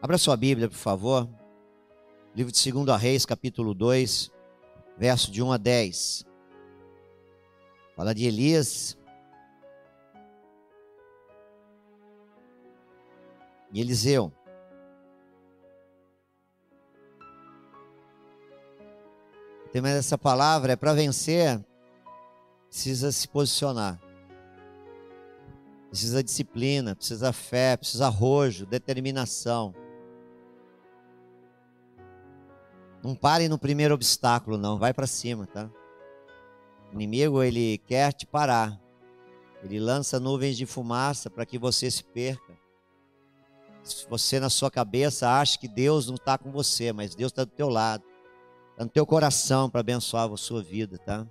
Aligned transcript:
Abra 0.00 0.16
sua 0.16 0.36
Bíblia, 0.36 0.68
por 0.68 0.76
favor. 0.76 1.28
Livro 2.32 2.52
de 2.52 2.72
2 2.72 3.00
Reis, 3.00 3.26
capítulo 3.26 3.74
2, 3.74 4.30
verso 4.96 5.28
de 5.28 5.42
1 5.42 5.52
a 5.52 5.56
10. 5.56 6.24
Fala 7.96 8.14
de 8.14 8.24
Elias 8.24 8.96
e 13.72 13.80
Eliseu. 13.80 14.32
O 19.66 19.68
tema 19.70 19.88
dessa 19.88 20.16
palavra 20.16 20.74
é 20.74 20.76
para 20.76 20.92
vencer, 20.92 21.60
precisa 22.68 23.10
se 23.10 23.26
posicionar. 23.26 24.00
Precisa 25.90 26.22
disciplina, 26.22 26.94
precisa 26.94 27.32
fé, 27.32 27.76
precisa 27.76 28.06
arrojo, 28.06 28.64
determinação. 28.64 29.74
Não 33.02 33.14
pare 33.14 33.48
no 33.48 33.58
primeiro 33.58 33.94
obstáculo, 33.94 34.58
não. 34.58 34.78
Vai 34.78 34.92
para 34.92 35.06
cima, 35.06 35.46
tá? 35.46 35.70
O 36.90 36.94
inimigo, 36.94 37.42
ele 37.42 37.78
quer 37.86 38.12
te 38.12 38.26
parar. 38.26 38.80
Ele 39.62 39.78
lança 39.78 40.20
nuvens 40.20 40.56
de 40.56 40.66
fumaça 40.66 41.28
para 41.28 41.46
que 41.46 41.58
você 41.58 41.90
se 41.90 42.04
perca. 42.04 42.56
Se 43.82 44.06
você, 44.08 44.38
na 44.38 44.50
sua 44.50 44.70
cabeça, 44.70 45.28
acha 45.28 45.58
que 45.58 45.68
Deus 45.68 46.06
não 46.06 46.16
está 46.16 46.36
com 46.36 46.50
você, 46.50 46.92
mas 46.92 47.14
Deus 47.14 47.32
está 47.32 47.44
do 47.44 47.50
teu 47.50 47.68
lado. 47.68 48.04
Está 48.72 48.84
no 48.84 48.90
teu 48.90 49.06
coração 49.06 49.70
para 49.70 49.80
abençoar 49.80 50.30
a 50.30 50.36
sua 50.36 50.62
vida, 50.62 50.98
tá? 50.98 51.26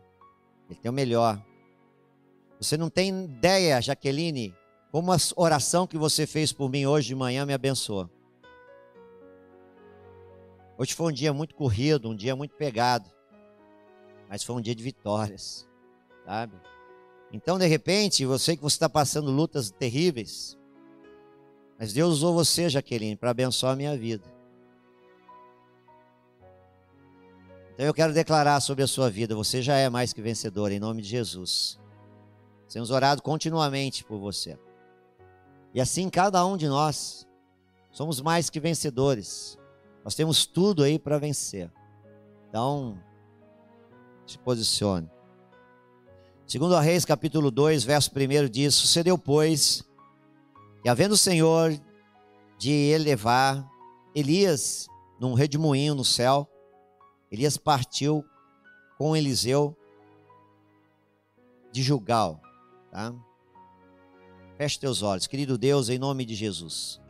Ele 0.69 0.79
tem 0.79 0.89
o 0.89 0.93
melhor. 0.93 1.41
Você 2.59 2.75
não 2.75 2.89
tem 2.89 3.23
ideia, 3.23 3.81
Jaqueline, 3.81 4.53
como 4.91 5.11
a 5.11 5.17
oração 5.35 5.85
que 5.85 5.97
você 5.97 6.25
fez 6.25 6.51
por 6.51 6.69
mim 6.69 6.85
hoje 6.85 7.09
de 7.09 7.15
manhã 7.15 7.45
me 7.45 7.53
abençoou. 7.53 8.09
Hoje 10.77 10.93
foi 10.93 11.07
um 11.07 11.11
dia 11.11 11.33
muito 11.33 11.55
corrido, 11.55 12.09
um 12.09 12.15
dia 12.15 12.35
muito 12.35 12.55
pegado. 12.55 13.09
Mas 14.29 14.43
foi 14.43 14.55
um 14.55 14.61
dia 14.61 14.75
de 14.75 14.83
vitórias, 14.83 15.67
sabe? 16.25 16.55
Então, 17.31 17.57
de 17.57 17.65
repente, 17.65 18.23
sei 18.39 18.55
que 18.55 18.61
você 18.61 18.75
está 18.75 18.87
passando 18.87 19.31
lutas 19.31 19.71
terríveis. 19.71 20.57
Mas 21.79 21.93
Deus 21.93 22.15
usou 22.15 22.33
você, 22.33 22.69
Jaqueline, 22.69 23.15
para 23.15 23.31
abençoar 23.31 23.73
a 23.73 23.75
minha 23.75 23.97
vida. 23.97 24.37
Então 27.73 27.85
eu 27.85 27.93
quero 27.93 28.11
declarar 28.11 28.59
sobre 28.59 28.83
a 28.83 28.87
sua 28.87 29.07
vida: 29.07 29.35
você 29.35 29.61
já 29.61 29.75
é 29.75 29.87
mais 29.87 30.11
que 30.11 30.19
vencedor, 30.19 30.71
em 30.71 30.79
nome 30.79 30.99
de 31.01 31.09
Jesus. 31.09 31.79
Temos 32.67 32.89
orado 32.89 33.21
continuamente 33.21 34.03
por 34.03 34.17
você. 34.17 34.57
E 35.73 35.79
assim, 35.79 36.09
cada 36.09 36.43
um 36.43 36.57
de 36.57 36.67
nós 36.67 37.27
somos 37.91 38.19
mais 38.19 38.49
que 38.49 38.59
vencedores. 38.59 39.59
Nós 40.07 40.15
temos 40.15 40.45
tudo 40.45 40.83
aí 40.83 40.97
para 40.97 41.17
vencer. 41.17 41.69
Então, 42.47 42.97
se 44.25 44.39
posicione. 44.39 45.11
Segundo 46.45 46.77
a 46.77 46.79
Reis, 46.79 47.03
capítulo 47.03 47.51
2, 47.51 47.83
verso 47.83 48.09
1 48.15 48.49
diz: 48.49 48.73
Sucedeu, 48.73 49.17
pois, 49.17 49.83
que 50.81 50.87
havendo 50.87 51.11
o 51.11 51.17
Senhor 51.17 51.77
de 52.57 52.71
elevar 52.71 53.69
Elias 54.15 54.87
num 55.19 55.33
redemoinho 55.33 55.93
no 55.93 56.05
céu, 56.05 56.49
Elias 57.29 57.57
partiu 57.57 58.23
com 58.97 59.13
Eliseu 59.13 59.75
de 61.69 61.83
Jugal, 61.83 62.41
tá? 62.91 63.13
Feche 64.55 64.79
teus 64.79 65.01
olhos, 65.01 65.27
querido 65.27 65.57
Deus, 65.57 65.89
em 65.89 65.99
nome 65.99 66.23
de 66.23 66.33
Jesus. 66.33 67.05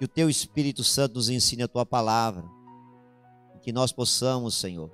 Que 0.00 0.06
o 0.06 0.08
teu 0.08 0.30
Espírito 0.30 0.82
Santo 0.82 1.16
nos 1.16 1.28
ensine 1.28 1.62
a 1.62 1.68
tua 1.68 1.84
palavra. 1.84 2.48
Que 3.60 3.70
nós 3.70 3.92
possamos, 3.92 4.54
Senhor, 4.54 4.90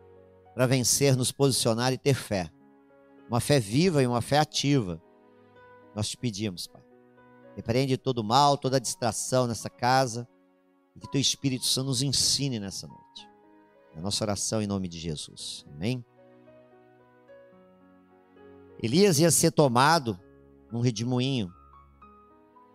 para 0.52 0.66
vencer, 0.66 1.16
nos 1.16 1.30
posicionar 1.30 1.92
e 1.92 1.96
ter 1.96 2.14
fé. 2.14 2.50
Uma 3.28 3.38
fé 3.38 3.60
viva 3.60 4.02
e 4.02 4.06
uma 4.08 4.20
fé 4.20 4.40
ativa. 4.40 5.00
Nós 5.94 6.08
te 6.08 6.16
pedimos, 6.16 6.66
Pai. 6.66 6.82
Repreende 7.54 7.96
todo 7.96 8.24
mal, 8.24 8.58
toda 8.58 8.80
distração 8.80 9.46
nessa 9.46 9.70
casa. 9.70 10.26
E 10.96 10.98
que 10.98 11.08
teu 11.08 11.20
Espírito 11.20 11.66
Santo 11.66 11.86
nos 11.86 12.02
ensine 12.02 12.58
nessa 12.58 12.88
noite. 12.88 13.28
É 13.94 13.98
a 14.00 14.02
nossa 14.02 14.24
oração 14.24 14.60
em 14.60 14.66
nome 14.66 14.88
de 14.88 14.98
Jesus. 14.98 15.64
Amém? 15.72 16.04
Elias 18.82 19.20
ia 19.20 19.30
ser 19.30 19.52
tomado 19.52 20.18
num 20.72 20.80
redemoinho 20.80 21.48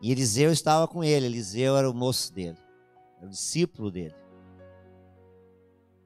e 0.01 0.12
Eliseu 0.12 0.51
estava 0.51 0.88
com 0.88 1.03
ele. 1.03 1.28
Eliseu 1.28 1.78
era 1.78 1.89
o 1.89 1.94
moço 1.94 2.34
dele, 2.34 2.57
era 3.17 3.28
o 3.28 3.29
discípulo 3.29 3.91
dele. 3.91 4.16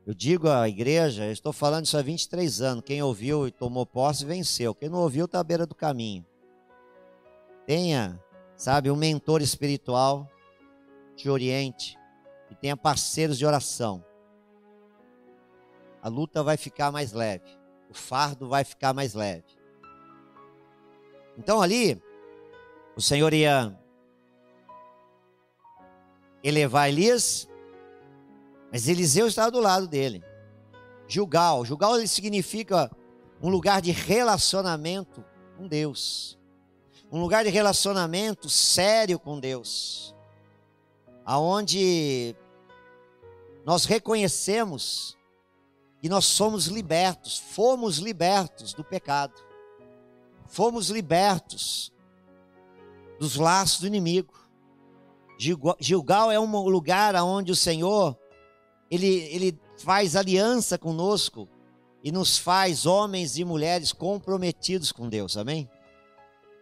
Eu 0.06 0.14
digo 0.14 0.48
à 0.50 0.70
igreja, 0.70 1.26
eu 1.26 1.32
estou 1.32 1.52
falando 1.52 1.86
isso 1.86 1.98
há 1.98 2.02
23 2.02 2.62
anos. 2.62 2.84
Quem 2.86 3.02
ouviu 3.02 3.48
e 3.48 3.52
tomou 3.52 3.86
posse 3.86 4.24
venceu. 4.24 4.76
Quem 4.76 4.88
não 4.88 5.00
ouviu 5.00 5.26
está 5.26 5.40
à 5.40 5.44
beira 5.44 5.66
do 5.66 5.74
caminho. 5.74 6.24
Tenha, 7.66 8.22
sabe, 8.56 8.92
um 8.92 8.96
mentor 8.96 9.42
espiritual 9.42 10.30
te 11.16 11.28
oriente 11.28 11.98
e 12.52 12.56
tenha 12.56 12.78
parceiros 12.78 13.38
de 13.38 13.46
oração. 13.46 14.04
A 16.04 16.08
luta 16.08 16.44
vai 16.44 16.56
ficar 16.56 16.92
mais 16.92 17.12
leve, 17.14 17.50
o 17.90 17.94
fardo 17.96 18.48
vai 18.48 18.64
ficar 18.64 18.94
mais 18.94 19.16
leve. 19.16 19.46
Então 21.36 21.60
ali, 21.60 22.00
o 22.96 23.02
Senhor 23.02 23.34
ia 23.34 23.76
elevar 26.48 26.88
Elias, 26.88 27.50
mas 28.72 28.88
Eliseu 28.88 29.28
estava 29.28 29.50
do 29.50 29.60
lado 29.60 29.88
dele. 29.88 30.24
Julgal, 31.08 31.66
Julgal 31.66 31.96
significa 32.06 32.92
um 33.42 33.50
lugar 33.50 33.82
de 33.82 33.92
relacionamento 33.92 35.26
com 35.58 35.68
Deus. 35.68 36.38
Um 37.12 37.20
lugar 37.20 37.44
de 37.44 37.50
relacionamento 37.50 38.48
sério 38.50 39.18
com 39.18 39.40
Deus. 39.40 40.16
Aonde 41.26 42.36
nós 43.66 43.86
reconhecemos 43.86 45.18
que 46.00 46.08
nós 46.08 46.26
somos 46.26 46.68
libertos, 46.68 47.40
fomos 47.40 47.98
libertos 47.98 48.74
do 48.74 48.84
pecado. 48.84 49.34
Fomos 50.48 50.90
libertos 50.90 51.92
dos 53.20 53.36
laços 53.36 53.80
do 53.80 53.88
inimigo. 53.88 54.45
Gilgal 55.38 56.32
é 56.32 56.40
um 56.40 56.60
lugar 56.68 57.16
onde 57.16 57.52
o 57.52 57.56
Senhor 57.56 58.18
ele, 58.90 59.08
ele 59.08 59.60
faz 59.78 60.16
aliança 60.16 60.78
conosco 60.78 61.48
e 62.04 62.12
nos 62.12 62.38
faz 62.38 62.86
homens 62.86 63.38
e 63.38 63.44
mulheres 63.44 63.92
comprometidos 63.92 64.92
com 64.92 65.10
Deus, 65.10 65.38
amém? 65.38 65.70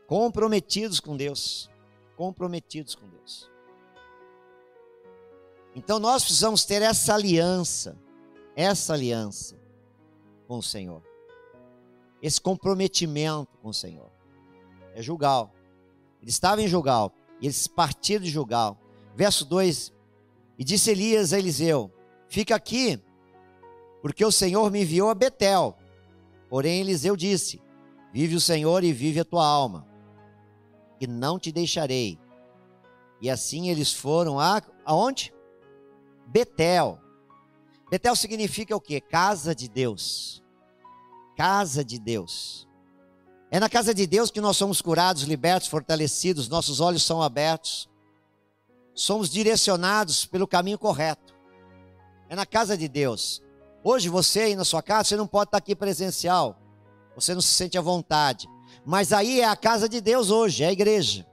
Comprometidos 0.08 1.00
com 1.00 1.18
Deus, 1.18 1.70
comprometidos 2.16 2.96
com 2.96 3.08
Deus. 3.10 3.52
Então 5.76 6.00
nós 6.00 6.24
precisamos 6.24 6.66
ter 6.66 6.82
essa 6.82 7.14
aliança, 7.14 7.98
essa 8.56 8.94
aliança 8.94 9.60
com 10.48 10.60
o 10.60 10.64
Senhor, 10.64 11.04
esse 12.22 12.40
comprometimento 12.40 13.58
com 13.62 13.70
o 13.70 13.74
Senhor. 13.74 14.12
É 14.96 15.02
Julgal. 15.02 15.52
Ele 16.22 16.30
estava 16.30 16.62
em 16.62 16.68
Julgal, 16.68 17.12
e 17.44 17.48
eles 17.48 17.68
partiram 17.68 18.24
de 18.24 18.30
Julgal. 18.30 18.80
Verso 19.14 19.44
2: 19.44 19.94
E 20.58 20.64
disse 20.64 20.90
Elias 20.90 21.34
a 21.34 21.38
Eliseu: 21.38 21.92
Fica 22.30 22.56
aqui, 22.56 22.98
porque 24.02 24.24
o 24.24 24.32
Senhor 24.32 24.72
me 24.72 24.82
enviou 24.82 25.10
a 25.10 25.14
Betel. 25.14 25.78
Porém, 26.50 26.80
Eliseu 26.80 27.18
disse: 27.18 27.62
Vive 28.14 28.36
o 28.36 28.42
Senhor 28.42 28.82
e 28.82 28.94
vive 28.94 29.20
a 29.20 29.26
tua 29.26 29.46
alma, 29.46 29.86
e 31.02 31.06
não 31.06 31.38
te 31.38 31.52
deixarei. 31.52 32.18
E 33.22 33.30
assim 33.30 33.70
eles 33.70 33.92
foram 33.92 34.40
a 34.40 34.62
aonde? 34.86 35.34
Betel. 36.26 36.98
Betel 37.92 38.16
significa 38.16 38.74
o 38.74 38.82
quê? 38.82 39.02
Casa 39.02 39.54
de 39.54 39.68
Deus. 39.68 40.42
Casa 41.36 41.84
de 41.84 42.00
Deus. 42.00 42.70
É 43.54 43.60
na 43.60 43.70
casa 43.70 43.94
de 43.94 44.08
Deus 44.08 44.32
que 44.32 44.42
nós 44.42 44.58
somos 44.58 44.82
curados, 44.82 45.22
libertos, 45.22 45.70
fortalecidos, 45.70 46.50
nossos 46.50 46.80
olhos 46.80 47.04
são 47.04 47.22
abertos. 47.22 47.88
Somos 48.96 49.30
direcionados 49.30 50.26
pelo 50.26 50.48
caminho 50.48 50.80
correto. 50.80 51.36
É 52.28 52.36
na 52.36 52.48
casa 52.48 52.76
de 52.76 52.88
Deus. 52.88 53.44
Hoje 53.84 54.10
você 54.10 54.40
aí 54.40 54.56
na 54.56 54.66
sua 54.66 54.82
casa, 54.82 55.10
você 55.10 55.16
não 55.16 55.28
pode 55.28 55.50
estar 55.50 55.60
aqui 55.60 55.76
presencial. 55.76 56.58
Você 57.14 57.36
não 57.36 57.42
se 57.42 57.54
sente 57.54 57.78
à 57.78 57.82
vontade. 57.82 58.50
Mas 58.84 59.14
aí 59.14 59.42
é 59.42 59.46
a 59.46 59.56
casa 59.56 59.88
de 59.88 60.02
Deus 60.02 60.32
hoje, 60.32 60.64
é 60.64 60.70
a 60.70 60.74
igreja. 60.74 61.24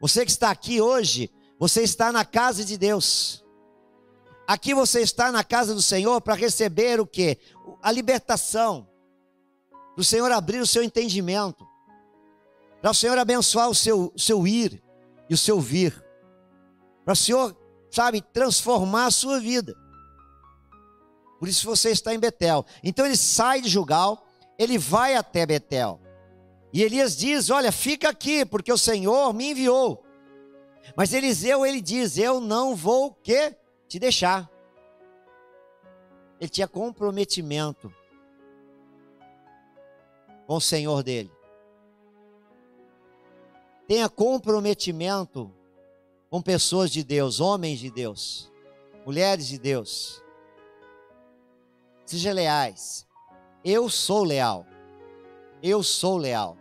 Você 0.00 0.24
que 0.24 0.30
está 0.30 0.48
aqui 0.50 0.80
hoje, 0.80 1.30
você 1.58 1.82
está 1.82 2.10
na 2.10 2.24
casa 2.24 2.64
de 2.64 2.78
Deus. 2.78 3.44
Aqui 4.48 4.72
você 4.72 5.02
está 5.02 5.30
na 5.30 5.44
casa 5.44 5.74
do 5.74 5.82
Senhor 5.82 6.22
para 6.22 6.36
receber 6.36 7.00
o 7.00 7.06
que? 7.06 7.36
A 7.82 7.92
libertação, 7.92 8.88
para 9.94 10.02
o 10.02 10.04
Senhor 10.04 10.30
abrir 10.32 10.60
o 10.60 10.66
seu 10.66 10.82
entendimento, 10.82 11.66
para 12.82 12.90
o 12.90 12.94
Senhor 12.94 13.16
abençoar 13.16 13.68
o 13.68 13.74
seu, 13.74 14.12
seu 14.16 14.46
ir 14.46 14.82
e 15.30 15.34
o 15.34 15.38
seu 15.38 15.60
vir, 15.60 16.04
para 17.04 17.12
o 17.12 17.16
Senhor 17.16 17.56
sabe, 17.90 18.20
transformar 18.20 19.06
a 19.06 19.10
sua 19.10 19.38
vida. 19.38 19.74
Por 21.38 21.48
isso 21.48 21.66
você 21.66 21.90
está 21.90 22.12
em 22.14 22.18
Betel. 22.18 22.64
Então 22.82 23.06
ele 23.06 23.16
sai 23.16 23.60
de 23.60 23.68
Jugal, 23.68 24.26
ele 24.58 24.78
vai 24.78 25.14
até 25.14 25.46
Betel. 25.46 26.00
E 26.72 26.82
Elias 26.82 27.16
diz: 27.16 27.50
Olha, 27.50 27.70
fica 27.70 28.08
aqui, 28.08 28.44
porque 28.44 28.72
o 28.72 28.78
Senhor 28.78 29.32
me 29.32 29.50
enviou. 29.50 30.04
Mas 30.96 31.12
Eliseu, 31.12 31.64
ele 31.64 31.80
diz: 31.80 32.18
Eu 32.18 32.40
não 32.40 32.74
vou 32.74 33.12
que 33.12 33.54
te 33.86 33.98
deixar. 33.98 34.50
Ele 36.40 36.48
tinha 36.48 36.66
comprometimento 36.66 37.92
com 40.46 40.56
o 40.56 40.60
Senhor 40.60 41.02
dele. 41.02 41.30
Tenha 43.86 44.08
comprometimento 44.08 45.50
com 46.30 46.40
pessoas 46.40 46.90
de 46.90 47.04
Deus, 47.04 47.40
homens 47.40 47.78
de 47.78 47.90
Deus, 47.90 48.50
mulheres 49.04 49.46
de 49.46 49.58
Deus. 49.58 50.22
Seja 52.06 52.32
leais. 52.32 53.06
Eu 53.64 53.88
sou 53.88 54.24
leal. 54.24 54.66
Eu 55.62 55.82
sou 55.82 56.18
leal. 56.18 56.56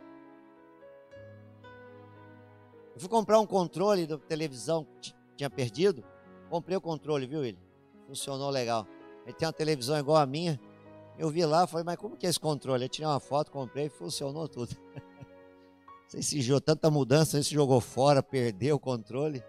Eu 2.93 2.99
fui 2.99 3.09
comprar 3.09 3.39
um 3.39 3.45
controle 3.45 4.05
da 4.05 4.17
televisão 4.17 4.85
que 5.01 5.13
tinha 5.35 5.49
perdido. 5.49 6.03
Comprei 6.49 6.77
o 6.77 6.81
controle, 6.81 7.25
viu, 7.25 7.43
ele? 7.43 7.57
Funcionou 8.07 8.49
legal. 8.49 8.87
Ele 9.25 9.33
tem 9.33 9.47
uma 9.47 9.53
televisão 9.53 9.97
igual 9.97 10.17
a 10.17 10.25
minha. 10.25 10.59
Eu 11.17 11.29
vi 11.29 11.45
lá, 11.45 11.67
falei, 11.67 11.85
mas 11.85 11.97
como 11.97 12.17
que 12.17 12.25
é 12.25 12.29
esse 12.29 12.39
controle? 12.39 12.85
Eu 12.85 12.89
tirei 12.89 13.07
uma 13.07 13.19
foto, 13.19 13.51
comprei, 13.51 13.89
funcionou 13.89 14.47
tudo. 14.47 14.75
Sei 16.07 16.21
se 16.21 16.41
jogou 16.41 16.61
tanta 16.61 16.89
mudança, 16.89 17.41
se 17.41 17.53
jogou 17.53 17.79
fora, 17.79 18.21
perdeu 18.21 18.75
o 18.75 18.79
controle. 18.79 19.43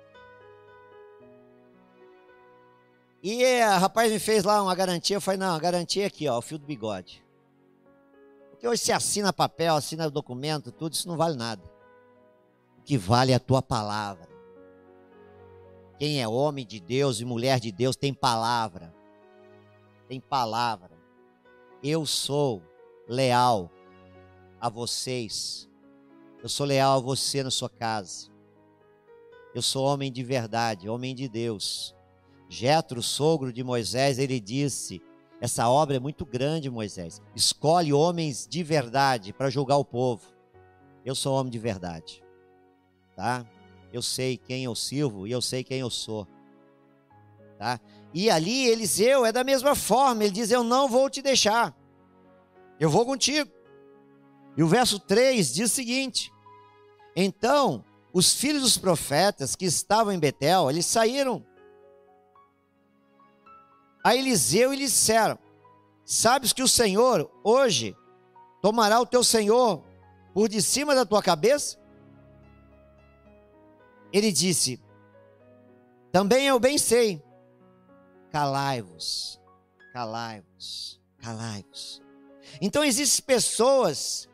E 3.22 3.62
a 3.62 3.78
rapaz 3.78 4.12
me 4.12 4.18
fez 4.18 4.44
lá 4.44 4.62
uma 4.62 4.74
garantia, 4.74 5.16
eu 5.16 5.20
falei, 5.20 5.38
não, 5.38 5.54
a 5.54 5.58
garantia 5.58 6.04
é 6.04 6.06
aqui, 6.06 6.28
ó, 6.28 6.38
o 6.38 6.42
fio 6.42 6.58
do 6.58 6.66
bigode. 6.66 7.24
Porque 8.50 8.68
hoje 8.68 8.82
você 8.82 8.92
assina 8.92 9.32
papel, 9.32 9.74
assina 9.74 10.10
documento, 10.10 10.70
tudo, 10.70 10.92
isso 10.92 11.08
não 11.08 11.16
vale 11.16 11.36
nada. 11.36 11.62
O 12.78 12.82
que 12.82 12.98
vale 12.98 13.32
é 13.32 13.34
a 13.34 13.40
tua 13.40 13.62
palavra. 13.62 14.28
Quem 15.98 16.20
é 16.20 16.28
homem 16.28 16.66
de 16.66 16.80
Deus 16.80 17.20
e 17.20 17.24
mulher 17.24 17.60
de 17.60 17.72
Deus 17.72 17.96
tem 17.96 18.12
palavra. 18.12 18.94
Tem 20.08 20.20
palavra. 20.20 20.93
Eu 21.86 22.06
sou 22.06 22.62
leal 23.06 23.70
a 24.58 24.70
vocês. 24.70 25.68
Eu 26.42 26.48
sou 26.48 26.64
leal 26.64 26.96
a 26.96 27.00
você 27.02 27.42
na 27.42 27.50
sua 27.50 27.68
casa. 27.68 28.30
Eu 29.54 29.60
sou 29.60 29.84
homem 29.84 30.10
de 30.10 30.24
verdade, 30.24 30.88
homem 30.88 31.14
de 31.14 31.28
Deus. 31.28 31.94
Jetro, 32.48 33.02
sogro 33.02 33.52
de 33.52 33.62
Moisés, 33.62 34.18
ele 34.18 34.40
disse: 34.40 35.02
Essa 35.42 35.68
obra 35.68 35.96
é 35.96 36.00
muito 36.00 36.24
grande, 36.24 36.70
Moisés. 36.70 37.20
Escolhe 37.36 37.92
homens 37.92 38.48
de 38.48 38.62
verdade 38.62 39.34
para 39.34 39.50
julgar 39.50 39.76
o 39.76 39.84
povo. 39.84 40.32
Eu 41.04 41.14
sou 41.14 41.34
homem 41.34 41.52
de 41.52 41.58
verdade. 41.58 42.24
Tá? 43.14 43.44
Eu 43.92 44.00
sei 44.00 44.38
quem 44.38 44.64
eu 44.64 44.74
sirvo 44.74 45.26
e 45.26 45.32
eu 45.32 45.42
sei 45.42 45.62
quem 45.62 45.80
eu 45.80 45.90
sou. 45.90 46.26
Tá? 47.58 47.78
E 48.14 48.30
ali 48.30 48.68
Eliseu 48.68 49.26
é 49.26 49.32
da 49.32 49.42
mesma 49.42 49.74
forma, 49.74 50.22
ele 50.22 50.32
diz: 50.32 50.52
Eu 50.52 50.62
não 50.62 50.88
vou 50.88 51.10
te 51.10 51.20
deixar. 51.20 51.76
Eu 52.78 52.88
vou 52.88 53.04
contigo. 53.04 53.50
E 54.56 54.62
o 54.62 54.68
verso 54.68 55.00
3 55.00 55.52
diz 55.52 55.72
o 55.72 55.74
seguinte: 55.74 56.32
Então, 57.16 57.84
os 58.12 58.32
filhos 58.32 58.62
dos 58.62 58.78
profetas 58.78 59.56
que 59.56 59.64
estavam 59.64 60.12
em 60.12 60.18
Betel, 60.18 60.70
eles 60.70 60.86
saíram 60.86 61.44
a 64.04 64.14
Eliseu 64.14 64.72
e 64.72 64.76
lhe 64.76 64.84
disseram: 64.84 65.36
Sabes 66.04 66.52
que 66.52 66.62
o 66.62 66.68
Senhor 66.68 67.28
hoje 67.42 67.96
tomará 68.62 69.00
o 69.00 69.06
teu 69.06 69.24
Senhor 69.24 69.82
por 70.32 70.48
de 70.48 70.62
cima 70.62 70.94
da 70.94 71.04
tua 71.04 71.20
cabeça? 71.20 71.76
Ele 74.12 74.30
disse: 74.30 74.80
Também 76.12 76.46
eu 76.46 76.60
bem 76.60 76.78
sei. 76.78 77.20
Calai-vos, 78.34 79.40
calai-vos, 79.92 81.00
calai-vos. 81.18 82.02
Então 82.60 82.82
existem 82.82 83.24
pessoas 83.24 84.28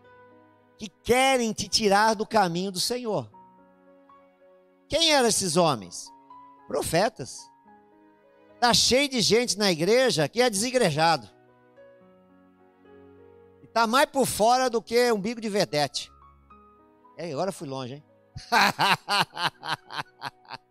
que 0.79 0.89
querem 0.89 1.53
te 1.53 1.69
tirar 1.69 2.15
do 2.15 2.27
caminho 2.27 2.73
do 2.73 2.81
Senhor. 2.81 3.31
Quem 4.89 5.13
eram 5.13 5.29
esses 5.29 5.59
homens? 5.59 6.11
Profetas. 6.67 7.41
Está 8.55 8.73
cheio 8.73 9.07
de 9.07 9.21
gente 9.21 9.59
na 9.59 9.71
igreja 9.71 10.27
que 10.31 10.41
é 10.41 10.49
desigrejado. 10.49 11.29
Está 13.63 13.87
mais 13.87 14.07
por 14.07 14.25
fora 14.25 14.71
do 14.71 14.81
que 14.81 15.13
um 15.13 15.21
bico 15.21 15.43
de 15.43 15.51
vedete. 15.51 16.11
É, 17.19 17.31
agora 17.31 17.53
fui 17.53 17.69
longe, 17.69 17.97
hein? 17.97 18.05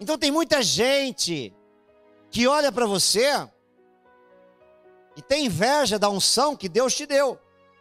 então 0.00 0.18
tem 0.18 0.30
muita 0.30 0.62
gente 0.62 1.54
que 2.30 2.46
olha 2.46 2.70
para 2.70 2.86
você 2.86 3.48
e 5.16 5.22
tem 5.22 5.46
inveja 5.46 5.98
da 5.98 6.10
unção 6.10 6.54
que 6.54 6.68
Deus 6.68 6.94
te 6.94 7.06
deu, 7.06 7.38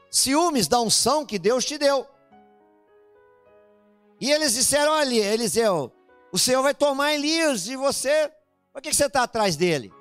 ciúmes 0.09 0.67
da 0.67 0.79
unção 0.79 1.25
que 1.25 1.37
Deus 1.37 1.65
te 1.65 1.77
deu. 1.77 2.07
E 4.19 4.31
eles 4.31 4.53
disseram: 4.53 4.93
Olha, 4.93 5.33
Eliseu, 5.33 5.91
o 6.31 6.39
Senhor 6.39 6.63
vai 6.63 6.73
tomar 6.73 7.13
Elias 7.13 7.67
e 7.67 7.75
você, 7.75 8.31
por 8.71 8.81
que 8.81 8.93
você 8.93 9.05
está 9.05 9.23
atrás 9.23 9.55
dele? 9.55 9.91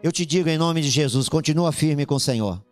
Eu 0.00 0.12
te 0.12 0.24
digo 0.24 0.48
em 0.48 0.56
nome 0.56 0.80
de 0.80 0.88
Jesus: 0.88 1.28
continua 1.28 1.72
firme 1.72 2.06
com 2.06 2.14
o 2.14 2.20
Senhor. 2.20 2.62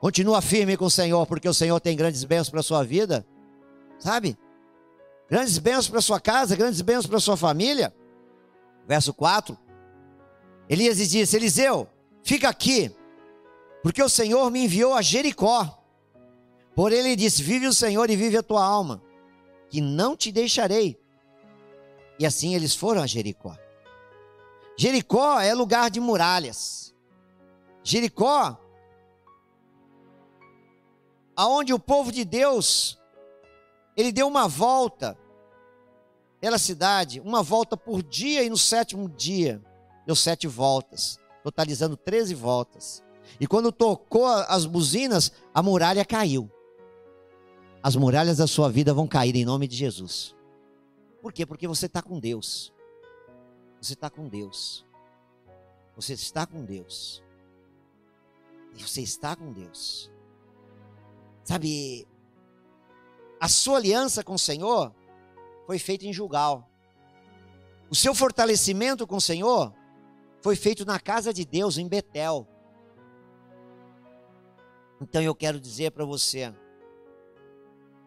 Continua 0.00 0.40
firme 0.40 0.76
com 0.76 0.86
o 0.86 0.90
Senhor, 0.90 1.26
porque 1.26 1.48
o 1.48 1.54
Senhor 1.54 1.78
tem 1.80 1.96
grandes 1.96 2.24
bênçãos 2.24 2.50
para 2.50 2.60
a 2.60 2.62
sua 2.62 2.84
vida, 2.84 3.26
sabe? 3.98 4.38
Grandes 5.30 5.58
bênçãos 5.58 5.88
para 5.88 6.00
sua 6.00 6.20
casa, 6.20 6.56
grandes 6.56 6.80
bênçãos 6.80 7.06
para 7.06 7.20
sua 7.20 7.36
família. 7.36 7.94
Verso 8.86 9.12
4. 9.12 9.56
Elias 10.68 10.96
disse: 10.96 11.36
Eliseu, 11.36 11.88
fica 12.22 12.48
aqui, 12.48 12.94
porque 13.82 14.02
o 14.02 14.08
Senhor 14.08 14.50
me 14.50 14.64
enviou 14.64 14.94
a 14.94 15.02
Jericó. 15.02 15.82
Por 16.74 16.92
ele 16.92 17.14
disse: 17.16 17.42
Vive 17.42 17.66
o 17.66 17.72
Senhor 17.72 18.08
e 18.08 18.16
vive 18.16 18.36
a 18.36 18.42
tua 18.42 18.64
alma 18.64 19.02
que 19.68 19.80
não 19.80 20.16
te 20.16 20.32
deixarei. 20.32 20.98
E 22.18 22.26
assim 22.26 22.54
eles 22.54 22.74
foram 22.74 23.02
a 23.02 23.06
Jericó. 23.06 23.56
Jericó 24.76 25.40
é 25.40 25.54
lugar 25.54 25.90
de 25.90 26.00
muralhas. 26.00 26.94
Jericó, 27.82 28.58
aonde 31.36 31.72
o 31.72 31.78
povo 31.78 32.10
de 32.10 32.24
Deus, 32.24 32.98
ele 33.96 34.12
deu 34.12 34.26
uma 34.26 34.46
volta 34.46 35.18
pela 36.40 36.58
cidade, 36.58 37.20
uma 37.20 37.42
volta 37.42 37.76
por 37.76 38.02
dia, 38.02 38.42
e 38.42 38.50
no 38.50 38.58
sétimo 38.58 39.08
dia 39.08 39.62
deu 40.06 40.14
sete 40.14 40.46
voltas, 40.46 41.18
totalizando 41.42 41.96
13 41.96 42.34
voltas. 42.34 43.02
E 43.38 43.46
quando 43.46 43.70
tocou 43.70 44.26
as 44.26 44.64
buzinas, 44.64 45.32
a 45.52 45.62
muralha 45.62 46.04
caiu 46.04 46.50
as 47.82 47.96
muralhas 47.96 48.38
da 48.38 48.46
sua 48.46 48.68
vida 48.70 48.92
vão 48.92 49.06
cair 49.06 49.34
em 49.36 49.44
nome 49.44 49.68
de 49.68 49.76
Jesus. 49.76 50.34
Por 51.22 51.32
quê? 51.32 51.46
Porque 51.46 51.66
você 51.66 51.86
está 51.86 52.02
com 52.02 52.18
Deus. 52.18 52.72
Você 53.80 53.92
está 53.92 54.10
com 54.10 54.28
Deus. 54.28 54.84
Você 55.94 56.12
está 56.14 56.46
com 56.46 56.64
Deus. 56.64 57.22
Você 58.74 59.00
está 59.00 59.34
com 59.36 59.52
Deus. 59.52 60.10
Sabe, 61.44 62.06
a 63.40 63.48
sua 63.48 63.78
aliança 63.78 64.22
com 64.22 64.34
o 64.34 64.38
Senhor 64.38 64.94
foi 65.68 65.78
feita 65.78 66.06
em 66.06 66.14
Jugal. 66.14 66.66
O 67.90 67.94
seu 67.94 68.14
fortalecimento 68.14 69.06
com 69.06 69.16
o 69.16 69.20
Senhor 69.20 69.74
foi 70.40 70.56
feito 70.56 70.82
na 70.86 70.98
casa 70.98 71.30
de 71.30 71.44
Deus, 71.44 71.76
em 71.76 71.86
Betel. 71.86 72.48
Então 74.98 75.20
eu 75.20 75.34
quero 75.34 75.60
dizer 75.60 75.90
para 75.90 76.06
você, 76.06 76.54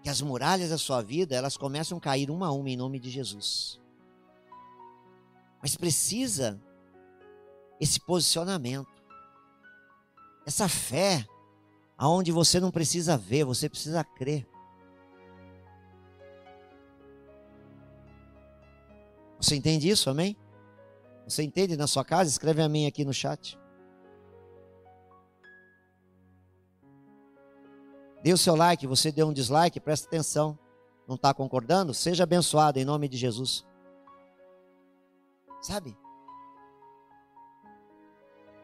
que 0.01 0.09
as 0.09 0.23
muralhas 0.23 0.71
da 0.71 0.77
sua 0.79 1.03
vida, 1.03 1.35
elas 1.35 1.55
começam 1.55 1.99
a 1.99 2.01
cair 2.01 2.31
uma 2.31 2.47
a 2.47 2.51
uma 2.51 2.67
em 2.67 2.75
nome 2.75 2.99
de 2.99 3.11
Jesus. 3.11 3.79
Mas 5.61 5.77
precisa 5.77 6.59
esse 7.79 7.99
posicionamento. 7.99 8.89
Essa 10.47 10.67
fé 10.67 11.23
aonde 11.95 12.31
você 12.31 12.59
não 12.59 12.71
precisa 12.71 13.15
ver, 13.15 13.43
você 13.43 13.69
precisa 13.69 14.03
crer. 14.03 14.50
Você 19.41 19.55
entende 19.55 19.89
isso, 19.89 20.09
amém? 20.09 20.37
Você 21.27 21.41
entende 21.41 21.75
na 21.75 21.87
sua 21.87 22.05
casa? 22.05 22.29
Escreve 22.29 22.61
a 22.61 22.69
mim 22.69 22.85
aqui 22.85 23.03
no 23.03 23.13
chat. 23.13 23.57
Dê 28.23 28.31
o 28.31 28.37
seu 28.37 28.55
like, 28.55 28.85
você 28.85 29.11
deu 29.11 29.27
um 29.27 29.33
dislike, 29.33 29.79
presta 29.79 30.07
atenção. 30.07 30.57
não 31.07 31.15
está 31.15 31.33
concordando, 31.33 31.93
seja 31.93 32.23
abençoado 32.23 32.77
em 32.77 32.85
nome 32.85 33.09
de 33.09 33.17
Jesus. 33.17 33.65
Sabe? 35.61 35.97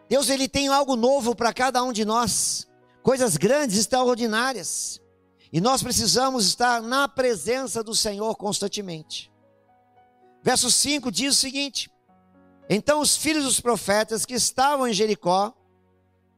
Deus 0.07 0.29
ele 0.29 0.48
tem 0.48 0.67
algo 0.67 0.96
novo 0.96 1.36
para 1.36 1.51
cada 1.51 1.84
um 1.84 1.91
de 1.91 2.05
nós, 2.05 2.67
coisas 3.01 3.36
grandes, 3.36 3.77
extraordinárias. 3.77 5.01
E 5.51 5.60
nós 5.60 5.81
precisamos 5.81 6.46
estar 6.46 6.81
na 6.81 7.07
presença 7.07 7.84
do 7.84 7.96
Senhor 7.96 8.36
constantemente. 8.36 9.31
Verso 10.48 10.72
5 10.72 11.12
diz 11.12 11.36
o 11.36 11.38
seguinte: 11.38 11.92
Então 12.70 13.01
os 13.01 13.18
filhos 13.18 13.44
dos 13.44 13.60
profetas 13.60 14.25
que 14.25 14.34
estavam 14.34 14.88
em 14.88 14.94
Jericó 14.94 15.54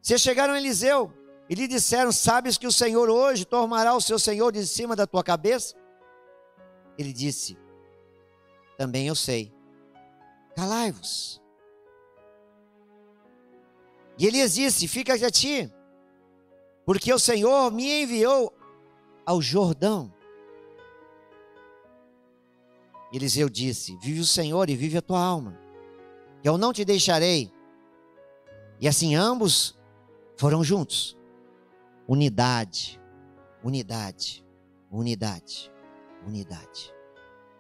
se 0.02 0.18
chegaram 0.18 0.56
a 0.56 0.58
Eliseu 0.58 1.14
e 1.48 1.54
lhe 1.54 1.68
disseram: 1.68 2.12
Sabes 2.12 2.58
que 2.58 2.66
o 2.66 2.72
Senhor 2.72 3.08
hoje 3.08 3.46
tomará 3.46 3.94
o 3.94 4.02
seu 4.02 4.18
Senhor 4.18 4.52
de 4.52 4.66
cima 4.66 4.96
da 4.96 5.06
tua 5.06 5.24
cabeça? 5.24 5.76
Ele 6.98 7.14
disse: 7.14 7.56
Também 8.80 9.06
eu 9.06 9.14
sei. 9.14 9.54
Calai-vos. 10.56 11.40
E 14.18 14.26
Elias 14.26 14.56
disse: 14.56 14.88
Fica 14.88 15.14
a 15.14 15.30
ti, 15.30 15.72
porque 16.84 17.14
o 17.14 17.20
Senhor 17.20 17.72
me 17.72 18.02
enviou 18.02 18.52
ao 19.24 19.40
Jordão. 19.40 20.12
Eliseu 23.12 23.50
disse: 23.50 23.98
Vive 23.98 24.20
o 24.20 24.26
Senhor 24.26 24.70
e 24.70 24.76
vive 24.76 24.98
a 24.98 25.02
tua 25.02 25.22
alma, 25.22 25.58
eu 26.44 26.58
não 26.58 26.72
te 26.72 26.86
deixarei. 26.86 27.52
E 28.80 28.88
assim 28.88 29.16
ambos 29.16 29.78
foram 30.38 30.64
juntos. 30.64 31.18
Unidade, 32.08 33.00
unidade, 33.64 34.46
unidade, 34.92 35.72
unidade, 36.26 36.94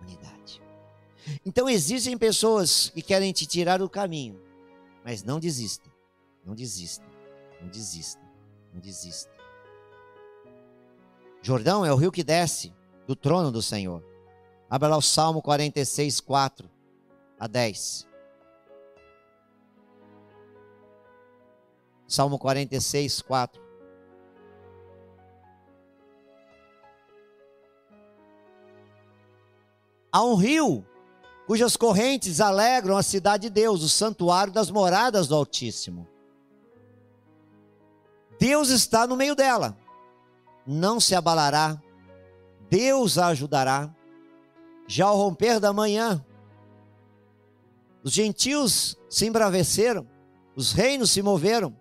unidade. 0.01 0.62
Então 1.46 1.70
existem 1.70 2.18
pessoas 2.18 2.89
que 2.89 3.01
querem 3.01 3.32
te 3.32 3.46
tirar 3.46 3.77
do 3.77 3.89
caminho, 3.89 4.39
mas 5.03 5.24
não 5.24 5.39
desista. 5.39 5.89
Não 6.46 6.56
desista. 6.56 7.06
Não 7.62 7.68
desista. 7.68 8.22
Não 8.74 8.79
desista. 8.79 9.32
Jordão 11.41 11.86
é 11.86 11.94
o 11.94 11.96
rio 11.96 12.12
que 12.12 12.24
desce 12.24 12.74
do 13.06 13.15
trono 13.15 13.51
do 13.51 13.62
Senhor. 13.62 14.03
Abra 14.69 14.88
lá 14.88 14.97
o 14.97 15.01
Salmo 15.01 15.41
46, 15.41 16.19
4 16.21 16.69
a 17.39 17.47
10. 17.47 18.07
Salmo 22.07 22.38
46, 22.38 23.21
4. 23.21 23.61
Há 30.11 30.23
um 30.23 30.35
rio 30.35 30.85
cujas 31.47 31.75
correntes 31.75 32.39
alegram 32.41 32.97
a 32.97 33.03
cidade 33.03 33.43
de 33.43 33.49
Deus, 33.49 33.83
o 33.83 33.89
santuário 33.89 34.53
das 34.53 34.69
moradas 34.69 35.27
do 35.27 35.35
Altíssimo. 35.35 36.07
Deus 38.39 38.69
está 38.69 39.07
no 39.07 39.15
meio 39.15 39.35
dela. 39.35 39.75
Não 40.65 40.99
se 40.99 41.15
abalará. 41.15 41.81
Deus 42.69 43.17
a 43.17 43.27
ajudará. 43.27 43.93
Já 44.89 45.05
ao 45.05 45.17
romper 45.17 45.60
da 45.60 45.72
manhã, 45.72 46.25
os 48.03 48.12
gentios 48.12 48.98
se 49.08 49.27
embraveceram, 49.27 50.08
os 50.55 50.72
reinos 50.72 51.12
se 51.12 51.22
moveram. 51.22 51.77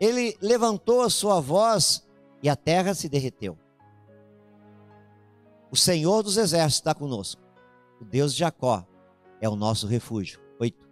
Ele 0.00 0.36
levantou 0.40 1.02
a 1.02 1.08
sua 1.08 1.40
voz 1.40 2.04
e 2.42 2.48
a 2.48 2.56
terra 2.56 2.92
se 2.92 3.08
derreteu. 3.08 3.56
O 5.70 5.76
Senhor 5.76 6.24
dos 6.24 6.36
exércitos 6.36 6.80
está 6.80 6.92
conosco. 6.92 7.40
O 8.00 8.04
Deus 8.04 8.32
de 8.32 8.40
Jacó 8.40 8.84
é 9.40 9.48
o 9.48 9.54
nosso 9.54 9.86
refúgio. 9.86 10.40
Oito. 10.58 10.90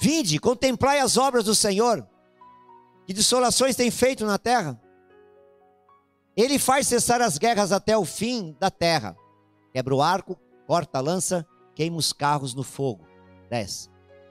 Vinde, 0.00 0.38
contemplai 0.38 1.00
as 1.00 1.16
obras 1.16 1.44
do 1.44 1.56
Senhor 1.56 2.06
que 3.04 3.12
desolações 3.12 3.74
tem 3.74 3.90
feito 3.90 4.24
na 4.24 4.38
terra? 4.38 4.80
Ele 6.38 6.56
faz 6.56 6.86
cessar 6.86 7.20
as 7.20 7.36
guerras 7.36 7.72
até 7.72 7.98
o 7.98 8.04
fim 8.04 8.56
da 8.60 8.70
terra. 8.70 9.16
Quebra 9.72 9.92
o 9.92 10.00
arco, 10.00 10.38
corta 10.68 10.98
a 10.98 11.00
lança, 11.00 11.44
queima 11.74 11.96
os 11.96 12.12
carros 12.12 12.54
no 12.54 12.62
fogo. 12.62 13.04
10. 13.50 13.90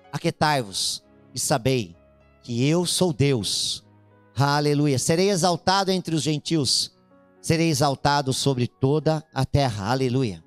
Aquetai-vos 0.09 1.03
e 1.35 1.39
sabei 1.39 1.97
que 2.41 2.65
eu 2.65 2.85
sou 2.85 3.11
Deus. 3.11 3.85
Aleluia. 4.33 4.97
Serei 4.97 5.29
exaltado 5.29 5.91
entre 5.91 6.15
os 6.15 6.21
gentios. 6.21 6.97
Serei 7.41 7.67
exaltado 7.67 8.31
sobre 8.31 8.69
toda 8.69 9.21
a 9.33 9.43
terra. 9.43 9.91
Aleluia. 9.91 10.41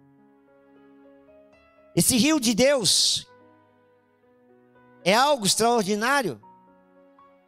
Esse 1.95 2.17
rio 2.17 2.41
de 2.41 2.55
Deus 2.55 3.27
é 5.05 5.15
algo 5.15 5.45
extraordinário. 5.45 6.41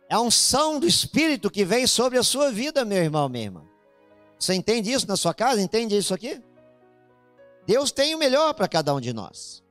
É 0.06 0.14
a 0.14 0.20
unção 0.20 0.78
do 0.78 0.86
Espírito 0.86 1.50
que 1.50 1.64
vem 1.64 1.86
sobre 1.86 2.18
a 2.18 2.22
sua 2.22 2.52
vida, 2.52 2.84
meu 2.84 2.98
irmão, 2.98 3.26
minha 3.26 3.44
irmã. 3.44 3.71
Você 4.42 4.54
entende 4.54 4.90
isso 4.90 5.06
na 5.06 5.16
sua 5.16 5.32
casa? 5.32 5.62
Entende 5.62 5.96
isso 5.96 6.12
aqui? 6.12 6.42
Deus 7.64 7.92
tem 7.92 8.12
o 8.12 8.18
melhor 8.18 8.52
para 8.54 8.66
cada 8.66 8.92
um 8.92 9.00
de 9.00 9.12
nós. 9.12 9.62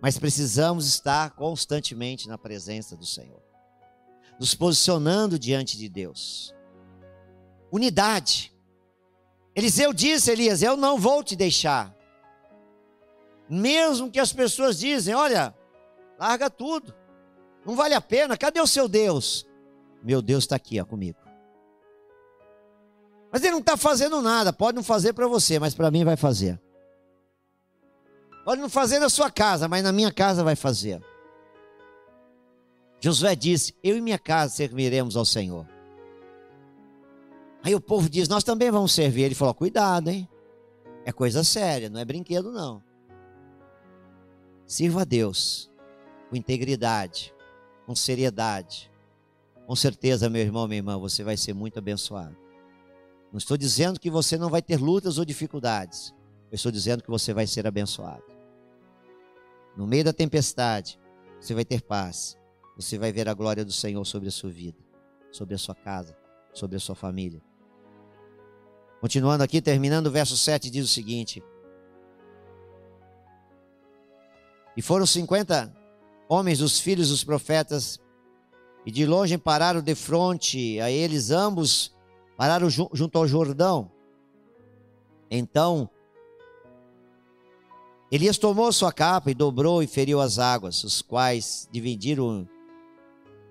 Mas 0.00 0.18
precisamos 0.18 0.86
estar 0.86 1.32
constantemente 1.32 2.26
na 2.26 2.38
presença 2.38 2.96
do 2.96 3.04
Senhor. 3.04 3.42
Nos 4.38 4.54
posicionando 4.54 5.38
diante 5.38 5.76
de 5.76 5.86
Deus. 5.86 6.54
Unidade. 7.70 8.56
Eliseu 9.54 9.92
disse, 9.92 10.30
Elias, 10.30 10.62
eu 10.62 10.78
não 10.78 10.98
vou 10.98 11.22
te 11.22 11.36
deixar. 11.36 11.94
Mesmo 13.50 14.10
que 14.10 14.18
as 14.18 14.32
pessoas 14.32 14.78
dizem, 14.78 15.14
olha, 15.14 15.54
larga 16.18 16.48
tudo. 16.48 16.94
Não 17.66 17.76
vale 17.76 17.92
a 17.92 18.00
pena. 18.00 18.34
Cadê 18.34 18.62
o 18.62 18.66
seu 18.66 18.88
Deus? 18.88 19.46
Meu 20.02 20.22
Deus 20.22 20.44
está 20.44 20.56
aqui 20.56 20.80
ó, 20.80 20.86
comigo. 20.86 21.18
Mas 23.32 23.42
ele 23.42 23.52
não 23.52 23.60
está 23.60 23.76
fazendo 23.76 24.20
nada. 24.20 24.52
Pode 24.52 24.76
não 24.76 24.82
fazer 24.82 25.12
para 25.12 25.28
você, 25.28 25.58
mas 25.58 25.74
para 25.74 25.90
mim 25.90 26.04
vai 26.04 26.16
fazer. 26.16 26.60
Pode 28.44 28.60
não 28.60 28.68
fazer 28.68 28.98
na 28.98 29.08
sua 29.08 29.30
casa, 29.30 29.68
mas 29.68 29.82
na 29.84 29.92
minha 29.92 30.12
casa 30.12 30.42
vai 30.42 30.56
fazer. 30.56 31.00
Josué 33.00 33.34
disse: 33.34 33.74
Eu 33.82 33.96
e 33.96 34.00
minha 34.00 34.18
casa 34.18 34.54
serviremos 34.54 35.16
ao 35.16 35.24
Senhor. 35.24 35.66
Aí 37.62 37.74
o 37.74 37.80
povo 37.80 38.08
diz: 38.08 38.28
Nós 38.28 38.42
também 38.42 38.70
vamos 38.70 38.92
servir. 38.92 39.22
Ele 39.22 39.34
falou: 39.34 39.54
Cuidado, 39.54 40.08
hein? 40.08 40.28
É 41.04 41.12
coisa 41.12 41.44
séria, 41.44 41.88
não 41.88 42.00
é 42.00 42.04
brinquedo, 42.04 42.52
não. 42.52 42.82
Sirva 44.66 45.02
a 45.02 45.04
Deus 45.04 45.70
com 46.28 46.36
integridade, 46.36 47.34
com 47.86 47.94
seriedade, 47.94 48.90
com 49.66 49.74
certeza, 49.74 50.30
meu 50.30 50.42
irmão, 50.42 50.68
minha 50.68 50.78
irmã, 50.78 50.96
você 50.98 51.24
vai 51.24 51.36
ser 51.36 51.52
muito 51.52 51.78
abençoado. 51.78 52.36
Não 53.30 53.38
estou 53.38 53.56
dizendo 53.56 54.00
que 54.00 54.10
você 54.10 54.36
não 54.36 54.48
vai 54.48 54.60
ter 54.60 54.80
lutas 54.80 55.18
ou 55.18 55.24
dificuldades. 55.24 56.14
Eu 56.50 56.56
estou 56.56 56.72
dizendo 56.72 57.02
que 57.02 57.10
você 57.10 57.32
vai 57.32 57.46
ser 57.46 57.66
abençoado. 57.66 58.24
No 59.76 59.86
meio 59.86 60.04
da 60.04 60.12
tempestade, 60.12 60.98
você 61.40 61.54
vai 61.54 61.64
ter 61.64 61.80
paz. 61.80 62.36
Você 62.76 62.98
vai 62.98 63.12
ver 63.12 63.28
a 63.28 63.34
glória 63.34 63.64
do 63.64 63.72
Senhor 63.72 64.04
sobre 64.04 64.28
a 64.28 64.32
sua 64.32 64.50
vida, 64.50 64.78
sobre 65.30 65.54
a 65.54 65.58
sua 65.58 65.74
casa, 65.74 66.16
sobre 66.52 66.76
a 66.76 66.80
sua 66.80 66.94
família. 66.94 67.40
Continuando 69.00 69.44
aqui, 69.44 69.62
terminando 69.62 70.08
o 70.08 70.10
verso 70.10 70.36
7, 70.36 70.68
diz 70.70 70.84
o 70.84 70.88
seguinte: 70.88 71.42
E 74.76 74.82
foram 74.82 75.06
cinquenta 75.06 75.74
homens 76.28 76.58
dos 76.58 76.78
filhos 76.78 77.08
dos 77.08 77.24
profetas 77.24 77.98
e 78.84 78.90
de 78.90 79.04
longe 79.04 79.36
pararam 79.36 79.82
de 79.82 79.94
frente 79.94 80.80
a 80.80 80.90
eles 80.90 81.30
ambos, 81.30 81.94
pararam 82.40 82.70
junto 82.70 83.18
ao 83.18 83.28
Jordão. 83.28 83.90
Então, 85.30 85.90
Elias 88.10 88.38
tomou 88.38 88.72
sua 88.72 88.90
capa 88.90 89.30
e 89.30 89.34
dobrou 89.34 89.82
e 89.82 89.86
feriu 89.86 90.22
as 90.22 90.38
águas, 90.38 90.82
os 90.82 91.02
quais 91.02 91.68
dividiram 91.70 92.48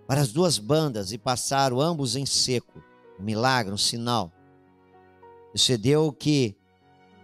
para 0.07 0.21
as 0.21 0.31
duas 0.31 0.57
bandas 0.57 1.11
e 1.11 1.19
passaram 1.19 1.79
ambos 1.79 2.15
em 2.15 2.25
seco. 2.25 2.83
Um 3.19 3.23
milagre, 3.23 3.71
um 3.71 3.77
sinal. 3.77 4.31
Sucedeu 5.55 6.11
que, 6.11 6.55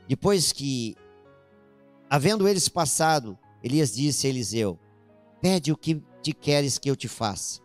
depois 0.08 0.52
que, 0.52 0.96
havendo 2.08 2.48
eles 2.48 2.70
passado, 2.70 3.36
Elias 3.64 3.96
disse 3.96 4.28
a 4.28 4.30
Eliseu: 4.30 4.78
Pede 5.42 5.72
o 5.72 5.78
que 5.78 6.00
te 6.22 6.32
queres 6.32 6.78
que 6.78 6.92
eu 6.92 6.96
te 6.96 7.08
faça 7.08 7.65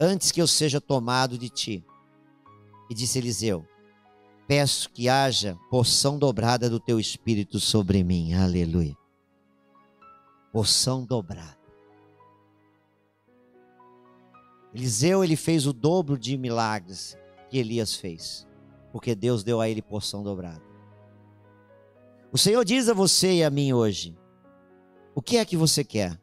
antes 0.00 0.30
que 0.30 0.40
eu 0.40 0.46
seja 0.46 0.80
tomado 0.80 1.36
de 1.36 1.48
ti. 1.48 1.84
E 2.90 2.94
disse 2.94 3.18
Eliseu: 3.18 3.66
Peço 4.46 4.90
que 4.90 5.08
haja 5.08 5.58
porção 5.70 6.18
dobrada 6.18 6.70
do 6.70 6.80
teu 6.80 6.98
espírito 6.98 7.60
sobre 7.60 8.02
mim. 8.02 8.34
Aleluia. 8.34 8.96
Porção 10.52 11.04
dobrada. 11.04 11.58
Eliseu 14.74 15.24
ele 15.24 15.36
fez 15.36 15.66
o 15.66 15.72
dobro 15.72 16.18
de 16.18 16.36
milagres 16.36 17.16
que 17.50 17.58
Elias 17.58 17.94
fez. 17.94 18.46
porque 18.90 19.14
Deus 19.14 19.44
deu 19.44 19.60
a 19.60 19.68
ele 19.68 19.82
porção 19.82 20.22
dobrada. 20.22 20.62
O 22.32 22.38
Senhor 22.38 22.64
diz 22.64 22.88
a 22.88 22.94
você 22.94 23.36
e 23.36 23.44
a 23.44 23.50
mim 23.50 23.72
hoje: 23.72 24.16
o 25.14 25.22
que 25.22 25.36
é 25.36 25.44
que 25.44 25.56
você 25.56 25.84
quer? 25.84 26.18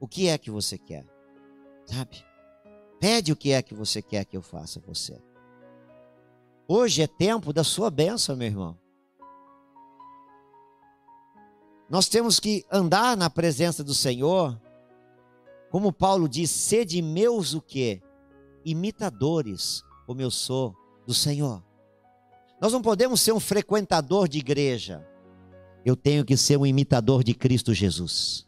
O 0.00 0.06
que 0.06 0.28
é 0.28 0.38
que 0.38 0.50
você 0.50 0.78
quer? 0.78 1.04
Sabe? 1.84 2.24
Pede 3.00 3.32
o 3.32 3.36
que 3.36 3.52
é 3.52 3.62
que 3.62 3.74
você 3.74 4.02
quer 4.02 4.24
que 4.24 4.36
eu 4.36 4.42
faça 4.42 4.78
a 4.78 4.82
você. 4.82 5.20
Hoje 6.66 7.02
é 7.02 7.06
tempo 7.06 7.52
da 7.52 7.62
sua 7.62 7.90
bênção, 7.90 8.36
meu 8.36 8.48
irmão. 8.48 8.78
Nós 11.88 12.08
temos 12.08 12.38
que 12.38 12.66
andar 12.70 13.16
na 13.16 13.30
presença 13.30 13.82
do 13.82 13.94
Senhor, 13.94 14.60
como 15.70 15.92
Paulo 15.92 16.28
diz, 16.28 16.50
sede 16.50 17.00
meus 17.00 17.54
o 17.54 17.60
quê? 17.60 18.02
Imitadores, 18.64 19.82
como 20.06 20.20
eu 20.20 20.30
sou 20.30 20.74
do 21.06 21.14
Senhor. 21.14 21.62
Nós 22.60 22.72
não 22.72 22.82
podemos 22.82 23.20
ser 23.20 23.32
um 23.32 23.40
frequentador 23.40 24.28
de 24.28 24.38
igreja. 24.38 25.06
Eu 25.84 25.94
tenho 25.94 26.24
que 26.24 26.36
ser 26.36 26.56
um 26.56 26.66
imitador 26.66 27.22
de 27.22 27.32
Cristo 27.32 27.72
Jesus. 27.72 28.47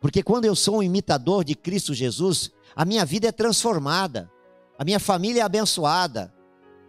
Porque 0.00 0.22
quando 0.22 0.44
eu 0.44 0.54
sou 0.54 0.78
um 0.78 0.82
imitador 0.82 1.44
de 1.44 1.54
Cristo 1.54 1.92
Jesus, 1.92 2.52
a 2.74 2.84
minha 2.84 3.04
vida 3.04 3.28
é 3.28 3.32
transformada, 3.32 4.30
a 4.78 4.84
minha 4.84 5.00
família 5.00 5.40
é 5.40 5.44
abençoada, 5.44 6.32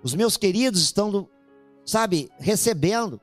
os 0.04 0.14
meus 0.14 0.38
queridos 0.38 0.82
estão, 0.82 1.28
sabe, 1.86 2.30
recebendo. 2.38 3.20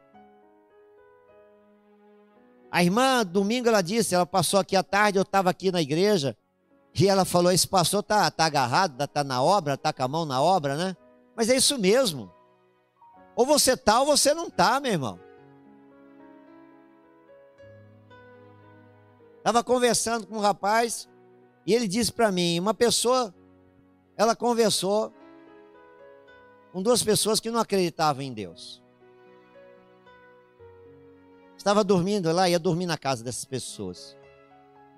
A 2.70 2.82
irmã, 2.82 3.24
domingo, 3.24 3.68
ela 3.68 3.80
disse, 3.80 4.14
ela 4.14 4.26
passou 4.26 4.58
aqui 4.58 4.74
à 4.76 4.82
tarde, 4.82 5.18
eu 5.18 5.22
estava 5.22 5.48
aqui 5.50 5.70
na 5.70 5.80
igreja, 5.80 6.36
e 6.98 7.08
ela 7.08 7.24
falou: 7.24 7.52
esse 7.52 7.68
pastor 7.68 8.02
tá, 8.02 8.30
tá 8.30 8.46
agarrado, 8.46 8.96
tá, 8.96 9.06
tá 9.06 9.22
na 9.22 9.42
obra, 9.42 9.76
tá 9.76 9.92
com 9.92 10.02
a 10.02 10.08
mão 10.08 10.24
na 10.24 10.40
obra, 10.40 10.76
né? 10.76 10.96
Mas 11.36 11.50
é 11.50 11.56
isso 11.56 11.78
mesmo. 11.78 12.32
Ou 13.36 13.44
você 13.44 13.76
tá 13.76 14.00
ou 14.00 14.06
você 14.06 14.32
não 14.32 14.48
tá, 14.48 14.80
meu 14.80 14.92
irmão. 14.92 15.25
Estava 19.46 19.62
conversando 19.62 20.26
com 20.26 20.38
um 20.38 20.40
rapaz 20.40 21.08
e 21.64 21.72
ele 21.72 21.86
disse 21.86 22.12
para 22.12 22.32
mim: 22.32 22.58
uma 22.58 22.74
pessoa, 22.74 23.32
ela 24.16 24.34
conversou 24.34 25.14
com 26.72 26.82
duas 26.82 27.00
pessoas 27.00 27.38
que 27.38 27.48
não 27.48 27.60
acreditavam 27.60 28.24
em 28.24 28.32
Deus. 28.32 28.82
Estava 31.56 31.84
dormindo 31.84 32.32
lá, 32.32 32.48
ia 32.48 32.58
dormir 32.58 32.86
na 32.86 32.98
casa 32.98 33.22
dessas 33.22 33.44
pessoas. 33.44 34.16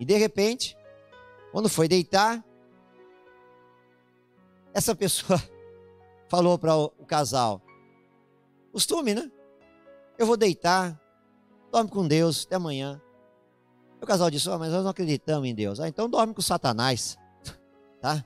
E 0.01 0.05
de 0.07 0.17
repente, 0.17 0.79
quando 1.53 1.69
foi 1.69 1.87
deitar, 1.87 2.43
essa 4.73 4.95
pessoa 4.95 5.39
falou 6.27 6.59
para 6.59 6.75
o 6.75 7.05
casal: 7.07 7.61
Costume, 8.73 9.15
né? 9.15 9.31
Eu 10.17 10.25
vou 10.25 10.39
deitar, 10.39 10.99
dorme 11.71 11.91
com 11.91 12.09
Deus, 12.09 12.47
até 12.47 12.57
amanhã. 12.57 12.99
O 14.01 14.07
casal 14.07 14.31
disse: 14.31 14.49
oh, 14.49 14.59
Mas 14.59 14.73
nós 14.73 14.83
não 14.83 14.91
acreditamos 14.91 15.49
em 15.49 15.55
Deus. 15.55 15.81
Ah, 15.81 15.89
então 15.89 16.09
dorme 16.09 16.35
com 16.35 16.43
Satanás, 16.43 17.19
tá? 18.01 18.25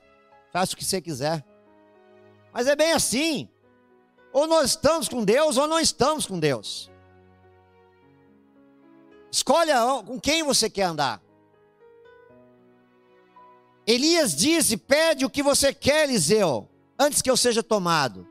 Faça 0.51 0.73
o 0.73 0.77
que 0.77 0.85
você 0.85 1.01
quiser. 1.01 1.45
Mas 2.53 2.67
é 2.67 2.75
bem 2.75 2.93
assim. 2.93 3.49
Ou 4.31 4.47
nós 4.47 4.71
estamos 4.71 5.09
com 5.09 5.23
Deus 5.23 5.57
ou 5.57 5.67
não 5.67 5.79
estamos 5.79 6.25
com 6.25 6.39
Deus. 6.39 6.91
Escolha 9.31 9.75
com 10.05 10.19
quem 10.19 10.43
você 10.43 10.69
quer 10.69 10.83
andar. 10.83 11.21
Elias 13.85 14.35
disse: 14.35 14.77
Pede 14.77 15.25
o 15.25 15.29
que 15.29 15.43
você 15.43 15.73
quer, 15.73 16.03
Eliseu, 16.07 16.69
antes 16.97 17.21
que 17.21 17.29
eu 17.29 17.35
seja 17.35 17.61
tomado. 17.63 18.27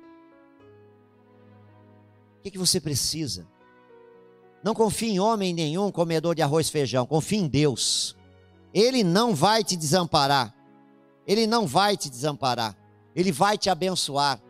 O 2.38 2.42
que, 2.42 2.50
que 2.52 2.58
você 2.58 2.80
precisa? 2.80 3.46
Não 4.62 4.75
confie 4.75 5.10
em 5.10 5.20
homem 5.20 5.52
nenhum, 5.52 5.90
comedor 5.90 6.34
de 6.34 6.42
arroz 6.42 6.68
e 6.68 6.70
feijão. 6.70 7.04
Confie 7.04 7.36
em 7.36 7.48
Deus. 7.48 8.16
Ele 8.72 9.02
não 9.02 9.34
vai 9.34 9.64
te 9.64 9.76
desamparar. 9.76 10.54
Ele 11.26 11.46
não 11.46 11.66
vai 11.66 11.96
te 11.96 12.08
desamparar. 12.08 12.76
Ele 13.14 13.32
vai 13.32 13.58
te 13.58 13.68
abençoar. 13.68 14.40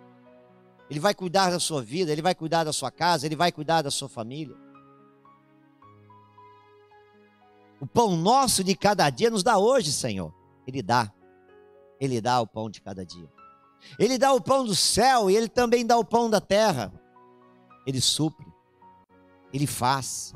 Ele 0.91 1.01
vai 1.01 1.15
cuidar 1.15 1.51
da 1.51 1.59
sua 1.59 1.83
vida, 1.83 2.13
ele 2.13 2.21
vai 2.21 2.35
cuidar 2.35 2.65
da 2.65 2.73
sua 2.73 2.91
casa, 2.91 3.25
ele 3.25 3.35
vai 3.35 3.51
cuidar 3.51 3.81
da 3.81 3.91
sua 3.91 4.11
família. 4.11 4.55
O 7.81 7.87
pão 7.87 8.15
nosso 8.15 8.63
de 8.63 8.77
cada 8.77 9.09
dia 9.09 9.31
nos 9.31 9.43
dá 9.43 9.57
hoje, 9.57 9.91
Senhor. 9.91 10.33
Ele 10.67 10.83
dá. 10.83 11.11
Ele 11.99 12.21
dá 12.21 12.41
o 12.41 12.47
pão 12.47 12.69
de 12.69 12.83
cada 12.83 13.07
dia. 13.07 13.29
Ele 13.99 14.19
dá 14.19 14.33
o 14.35 14.41
pão 14.41 14.65
do 14.65 14.77
céu 14.77 15.31
e 15.31 15.37
ele 15.37 15.49
também 15.49 15.85
dá 15.85 15.97
o 15.97 16.05
pão 16.05 16.29
da 16.29 16.41
terra. 16.41 16.93
Ele 17.87 18.01
supre. 18.01 18.52
Ele 19.53 19.67
faz. 19.67 20.35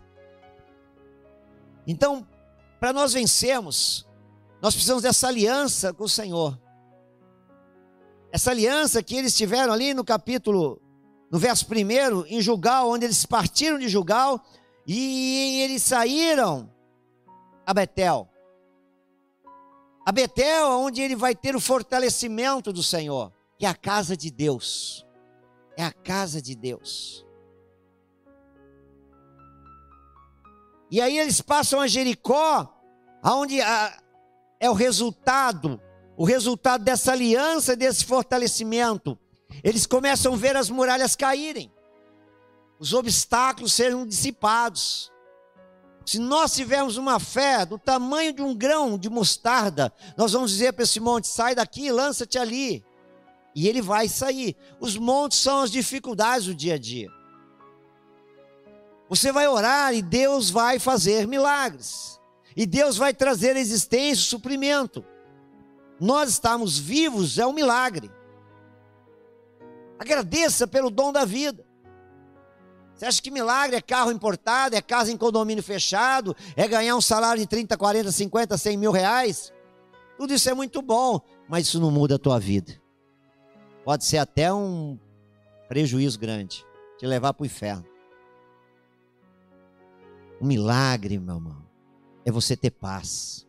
Então, 1.87 2.27
para 2.79 2.93
nós 2.93 3.13
vencermos, 3.13 4.07
nós 4.61 4.75
precisamos 4.75 5.03
dessa 5.03 5.29
aliança 5.29 5.93
com 5.93 6.05
o 6.05 6.09
Senhor. 6.09 6.61
Essa 8.33 8.51
aliança 8.51 9.03
que 9.03 9.17
eles 9.17 9.37
tiveram 9.37 9.73
ali 9.73 9.95
no 9.95 10.05
capítulo, 10.05 10.81
no 11.31 11.39
verso 11.39 11.67
1, 11.67 12.27
em 12.27 12.41
Jugal, 12.41 12.91
onde 12.91 13.05
eles 13.05 13.25
partiram 13.25 13.79
de 13.79 13.89
Jugal 13.89 14.43
e 14.87 15.61
eles 15.63 15.83
saíram 15.83 16.71
a 17.65 17.75
Betel. 17.75 18.29
A 20.05 20.13
Betel, 20.13 20.69
onde 20.79 21.01
ele 21.03 21.17
vai 21.17 21.35
ter 21.35 21.57
o 21.57 21.61
fortalecimento 21.61 22.73
do 22.73 22.83
Senhor, 22.83 23.33
que 23.59 23.67
é 23.67 23.69
a 23.69 23.75
casa 23.75 24.17
de 24.17 24.31
Deus. 24.31 25.05
É 25.77 25.85
a 25.85 25.93
casa 25.93 26.41
de 26.41 26.55
Deus. 26.55 27.26
E 30.91 31.01
aí 31.01 31.19
eles 31.19 31.41
passam 31.41 31.81
a 31.81 31.89
Jericó, 31.89 32.73
aonde 33.23 33.61
é 33.61 34.71
o 34.71 34.73
resultado, 34.73 35.81
o 36.17 36.25
resultado 36.25 36.85
dessa 36.85 37.13
aliança, 37.13 37.75
desse 37.75 38.05
fortalecimento. 38.05 39.19
Eles 39.65 39.87
começam 39.87 40.35
a 40.35 40.37
ver 40.37 40.57
as 40.57 40.71
muralhas 40.71 41.17
caírem, 41.17 41.73
os 42.79 42.93
obstáculos 42.93 43.73
serem 43.73 44.07
dissipados. 44.07 45.11
Se 46.05 46.21
nós 46.21 46.55
tivermos 46.55 46.97
uma 46.97 47.19
fé 47.19 47.67
do 47.67 47.79
tamanho 47.79 48.33
de 48.33 48.41
um 48.41 48.55
grão 48.55 48.97
de 48.97 49.11
mostarda, 49.11 49.93
nós 50.17 50.33
vamos 50.33 50.53
dizer 50.53 50.73
para 50.73 50.85
esse 50.85 51.01
monte: 51.01 51.27
sai 51.27 51.55
daqui, 51.55 51.91
lança-te 51.91 52.39
ali. 52.39 52.85
E 53.57 53.67
ele 53.67 53.83
vai 53.83 54.07
sair. 54.07 54.55
Os 54.79 54.97
montes 54.97 55.39
são 55.39 55.63
as 55.63 55.71
dificuldades 55.71 56.47
do 56.47 56.55
dia 56.55 56.75
a 56.75 56.79
dia. 56.79 57.09
Você 59.09 59.31
vai 59.31 59.47
orar 59.47 59.95
e 59.95 60.03
Deus 60.03 60.51
vai 60.51 60.79
fazer 60.79 61.27
milagres. 61.27 62.21
E 62.57 62.67
Deus 62.67 62.97
vai 62.97 63.13
trazer 63.13 63.57
existência, 63.57 64.25
suprimento. 64.25 65.05
Nós 66.01 66.31
estamos 66.31 66.79
vivos 66.79 67.39
é 67.39 67.47
um 67.47 67.53
milagre. 67.53 68.11
Agradeça 69.99 70.67
pelo 70.67 70.91
dom 70.91 71.13
da 71.13 71.25
vida. 71.25 71.65
Você 72.95 73.05
acha 73.05 73.21
que 73.21 73.31
milagre 73.31 73.77
é 73.77 73.81
carro 73.81 74.11
importado, 74.11 74.75
é 74.75 74.81
casa 74.81 75.13
em 75.13 75.19
condomínio 75.19 75.63
fechado, 75.63 76.35
é 76.57 76.67
ganhar 76.67 76.97
um 76.97 77.01
salário 77.01 77.41
de 77.41 77.47
30, 77.47 77.77
40, 77.77 78.11
50, 78.11 78.57
100 78.57 78.77
mil 78.77 78.91
reais? 78.91 79.53
Tudo 80.17 80.33
isso 80.33 80.49
é 80.49 80.55
muito 80.55 80.81
bom, 80.81 81.21
mas 81.47 81.67
isso 81.67 81.79
não 81.79 81.91
muda 81.91 82.15
a 82.15 82.19
tua 82.19 82.39
vida. 82.39 82.81
Pode 83.85 84.05
ser 84.05 84.17
até 84.17 84.53
um 84.53 84.99
prejuízo 85.69 86.19
grande, 86.19 86.65
te 86.99 87.07
levar 87.07 87.35
para 87.35 87.43
o 87.43 87.47
inferno. 87.47 87.85
O 90.41 90.45
milagre, 90.45 91.19
meu 91.19 91.37
irmão, 91.37 91.63
é 92.25 92.31
você 92.31 92.57
ter 92.57 92.71
paz. 92.71 93.47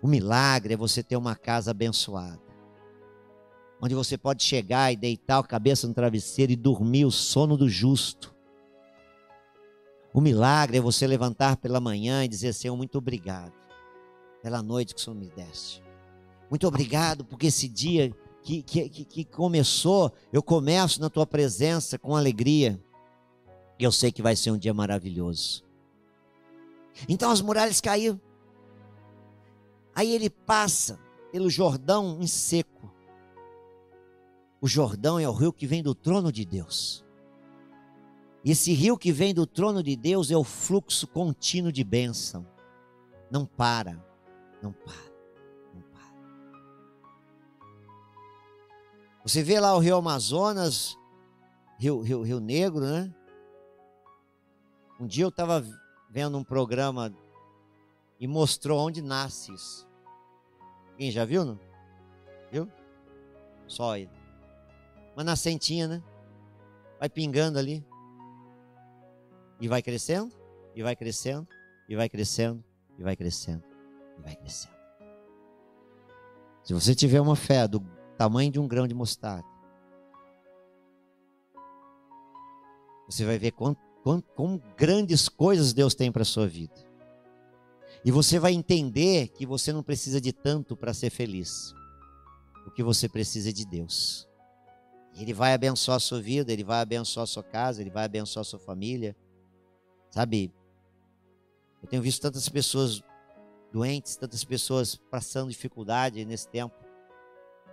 O 0.00 0.08
milagre 0.08 0.74
é 0.74 0.76
você 0.76 1.02
ter 1.02 1.16
uma 1.16 1.36
casa 1.36 1.70
abençoada. 1.70 2.42
Onde 3.80 3.94
você 3.94 4.16
pode 4.16 4.42
chegar 4.42 4.92
e 4.92 4.96
deitar 4.96 5.38
a 5.38 5.42
cabeça 5.42 5.86
no 5.86 5.92
travesseiro 5.92 6.52
e 6.52 6.56
dormir 6.56 7.04
o 7.04 7.10
sono 7.10 7.56
do 7.56 7.68
justo. 7.68 8.34
O 10.12 10.20
milagre 10.20 10.78
é 10.78 10.80
você 10.80 11.06
levantar 11.06 11.56
pela 11.56 11.80
manhã 11.80 12.24
e 12.24 12.28
dizer: 12.28 12.54
Senhor, 12.54 12.76
muito 12.76 12.96
obrigado 12.96 13.52
pela 14.42 14.62
noite 14.62 14.94
que 14.94 15.00
o 15.00 15.04
Senhor 15.04 15.16
me 15.16 15.28
deste. 15.28 15.82
Muito 16.48 16.66
obrigado 16.66 17.24
porque 17.24 17.48
esse 17.48 17.68
dia 17.68 18.14
que, 18.42 18.62
que, 18.62 18.88
que 18.88 19.24
começou, 19.24 20.12
eu 20.32 20.42
começo 20.42 21.00
na 21.00 21.10
tua 21.10 21.26
presença 21.26 21.98
com 21.98 22.14
alegria. 22.14 22.80
E 23.78 23.82
eu 23.82 23.90
sei 23.90 24.12
que 24.12 24.22
vai 24.22 24.36
ser 24.36 24.50
um 24.50 24.58
dia 24.58 24.72
maravilhoso. 24.72 25.64
Então 27.08 27.30
as 27.30 27.40
muralhas 27.40 27.80
caíram. 27.80 28.20
Aí 29.94 30.12
ele 30.12 30.28
passa 30.28 30.98
pelo 31.30 31.50
Jordão 31.50 32.18
em 32.20 32.26
seco. 32.26 32.92
O 34.60 34.66
Jordão 34.66 35.18
é 35.18 35.28
o 35.28 35.32
rio 35.32 35.52
que 35.52 35.66
vem 35.66 35.82
do 35.82 35.94
trono 35.94 36.32
de 36.32 36.44
Deus. 36.44 37.04
E 38.44 38.50
esse 38.50 38.72
rio 38.72 38.98
que 38.98 39.12
vem 39.12 39.32
do 39.34 39.46
trono 39.46 39.82
de 39.82 39.96
Deus 39.96 40.30
é 40.30 40.36
o 40.36 40.44
fluxo 40.44 41.06
contínuo 41.06 41.72
de 41.72 41.82
bênção. 41.82 42.46
Não 43.30 43.46
para, 43.46 43.92
não 44.62 44.72
para, 44.72 45.12
não 45.74 45.82
para. 45.82 46.14
Você 49.24 49.42
vê 49.42 49.58
lá 49.58 49.74
o 49.74 49.78
rio 49.78 49.96
Amazonas, 49.96 50.98
Rio, 51.78 52.00
Rio, 52.00 52.22
Rio 52.22 52.40
Negro, 52.40 52.80
né? 52.80 53.12
Um 55.00 55.06
dia 55.06 55.24
eu 55.24 55.28
estava 55.28 55.64
vendo 56.14 56.38
um 56.38 56.44
programa 56.44 57.12
e 58.20 58.28
mostrou 58.28 58.78
onde 58.78 59.02
nasce 59.02 59.52
isso. 59.52 59.84
Quem 60.96 61.10
já 61.10 61.24
viu, 61.24 61.44
não? 61.44 61.58
Viu? 62.52 62.70
Só 63.66 63.96
ele. 63.96 64.12
Uma 65.16 65.24
nascentinha, 65.24 65.88
né? 65.88 66.02
Vai 67.00 67.08
pingando 67.08 67.58
ali. 67.58 67.84
E 69.60 69.66
vai 69.66 69.82
crescendo, 69.82 70.32
e 70.72 70.84
vai 70.84 70.94
crescendo, 70.94 71.48
e 71.88 71.96
vai 71.96 72.08
crescendo, 72.08 72.62
e 72.96 73.02
vai 73.02 73.16
crescendo, 73.16 73.64
e 74.16 74.22
vai 74.22 74.36
crescendo. 74.36 74.74
Se 76.62 76.72
você 76.72 76.94
tiver 76.94 77.20
uma 77.20 77.34
fé 77.34 77.66
do 77.66 77.80
tamanho 78.16 78.52
de 78.52 78.60
um 78.60 78.68
grão 78.68 78.86
de 78.86 78.94
mostarda, 78.94 79.48
você 83.08 83.24
vai 83.24 83.36
ver 83.36 83.50
quão, 83.50 83.76
quão 84.04 84.62
grandes 84.76 85.28
coisas 85.28 85.72
Deus 85.72 85.94
tem 85.94 86.12
para 86.12 86.22
a 86.22 86.26
sua 86.26 86.46
vida. 86.46 86.74
E 88.04 88.10
você 88.10 88.38
vai 88.38 88.52
entender 88.52 89.28
que 89.28 89.46
você 89.46 89.72
não 89.72 89.82
precisa 89.82 90.20
de 90.20 90.30
tanto 90.30 90.76
para 90.76 90.92
ser 90.92 91.08
feliz. 91.08 91.74
O 92.66 92.70
que 92.70 92.82
você 92.82 93.08
precisa 93.08 93.48
é 93.48 93.52
de 93.52 93.64
Deus. 93.64 94.28
Ele 95.16 95.32
vai 95.32 95.54
abençoar 95.54 95.96
a 95.96 96.00
sua 96.00 96.20
vida, 96.20 96.52
ele 96.52 96.64
vai 96.64 96.80
abençoar 96.80 97.24
a 97.24 97.26
sua 97.26 97.42
casa, 97.42 97.80
ele 97.80 97.90
vai 97.90 98.04
abençoar 98.04 98.42
a 98.42 98.44
sua 98.44 98.58
família. 98.58 99.16
Sabe? 100.10 100.52
Eu 101.82 101.88
tenho 101.88 102.02
visto 102.02 102.20
tantas 102.20 102.48
pessoas 102.48 103.02
doentes, 103.72 104.16
tantas 104.16 104.44
pessoas 104.44 104.96
passando 105.10 105.50
dificuldade 105.50 106.24
nesse 106.24 106.48
tempo. 106.48 106.74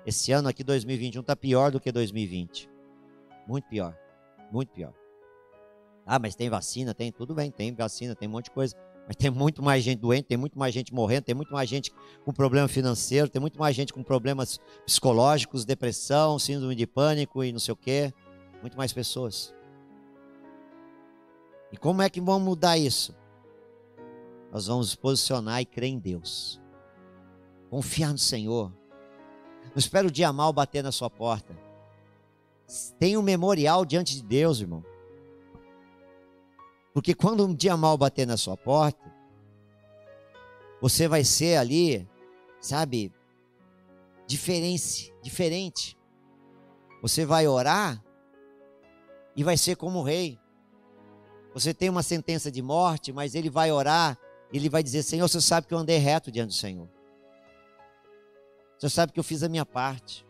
Esse 0.06 0.32
ano 0.32 0.48
aqui, 0.48 0.64
2021, 0.64 1.22
está 1.22 1.36
pior 1.36 1.72
do 1.72 1.80
que 1.80 1.92
2020. 1.92 2.70
Muito 3.48 3.68
pior. 3.68 3.98
Muito 4.52 4.72
pior. 4.72 5.01
Ah, 6.14 6.20
mas 6.20 6.36
tem 6.36 6.50
vacina, 6.50 6.94
tem, 6.94 7.10
tudo 7.10 7.34
bem, 7.34 7.50
tem 7.50 7.74
vacina, 7.74 8.14
tem 8.14 8.28
um 8.28 8.34
monte 8.34 8.44
de 8.44 8.52
coisa. 8.52 8.76
Mas 9.08 9.16
tem 9.16 9.32
muito 9.32 9.64
mais 9.64 9.82
gente 9.82 10.00
doente, 10.00 10.26
tem 10.26 10.38
muito 10.38 10.60
mais 10.60 10.74
gente 10.74 10.94
morrendo, 10.94 11.24
tem 11.24 11.34
muito 11.34 11.54
mais 11.54 11.70
gente 11.70 11.90
com 12.26 12.34
problema 12.34 12.68
financeiro, 12.68 13.30
tem 13.30 13.40
muito 13.40 13.58
mais 13.58 13.74
gente 13.74 13.94
com 13.94 14.04
problemas 14.04 14.60
psicológicos, 14.86 15.64
depressão, 15.64 16.38
síndrome 16.38 16.76
de 16.76 16.86
pânico 16.86 17.42
e 17.46 17.54
não 17.54 17.62
sei 17.62 17.72
o 17.72 17.78
quê. 17.78 18.14
Muito 18.60 18.76
mais 18.76 18.92
pessoas. 18.92 19.56
E 21.72 21.78
como 21.78 22.02
é 22.02 22.10
que 22.10 22.20
vamos 22.20 22.44
mudar 22.44 22.78
isso? 22.78 23.16
Nós 24.52 24.68
vamos 24.68 24.94
posicionar 24.94 25.62
e 25.62 25.66
crer 25.66 25.92
em 25.92 25.98
Deus. 25.98 26.62
Confiar 27.70 28.12
no 28.12 28.18
Senhor. 28.18 28.70
Não 29.64 29.78
espera 29.78 30.06
o 30.06 30.12
dia 30.12 30.34
mal 30.34 30.52
bater 30.52 30.84
na 30.84 30.92
sua 30.92 31.10
porta. 31.10 31.58
Tem 33.00 33.16
um 33.16 33.22
memorial 33.22 33.86
diante 33.86 34.14
de 34.18 34.24
Deus, 34.24 34.60
irmão. 34.60 34.91
Porque 36.94 37.14
quando 37.14 37.46
um 37.46 37.54
dia 37.54 37.78
mal 37.78 37.98
bater 37.98 38.28
na 38.28 38.38
sua 38.38 38.58
porta, 38.58 39.12
você 40.82 41.08
vai 41.08 41.24
ser 41.24 41.58
ali, 41.58 42.08
sabe, 42.60 43.14
diferente, 44.28 45.14
diferente. 45.22 45.98
Você 47.02 47.26
vai 47.26 47.48
orar 47.48 48.04
e 49.36 49.44
vai 49.44 49.58
ser 49.58 49.76
como 49.76 50.00
o 50.00 50.04
rei. 50.04 50.40
Você 51.54 51.74
tem 51.74 51.90
uma 51.90 52.04
sentença 52.04 52.52
de 52.52 52.62
morte, 52.62 53.12
mas 53.12 53.36
ele 53.36 53.50
vai 53.50 53.72
orar, 53.72 54.18
ele 54.52 54.70
vai 54.70 54.82
dizer: 54.84 55.04
Senhor, 55.04 55.28
você 55.28 55.42
sabe 55.42 55.68
que 55.68 55.74
eu 55.74 55.78
andei 55.78 55.98
reto 55.98 56.32
diante 56.32 56.50
do 56.50 56.54
Senhor. 56.54 56.90
Você 58.78 58.90
sabe 58.90 59.12
que 59.12 59.20
eu 59.20 59.24
fiz 59.24 59.44
a 59.44 59.50
minha 59.50 59.66
parte. 59.66 60.26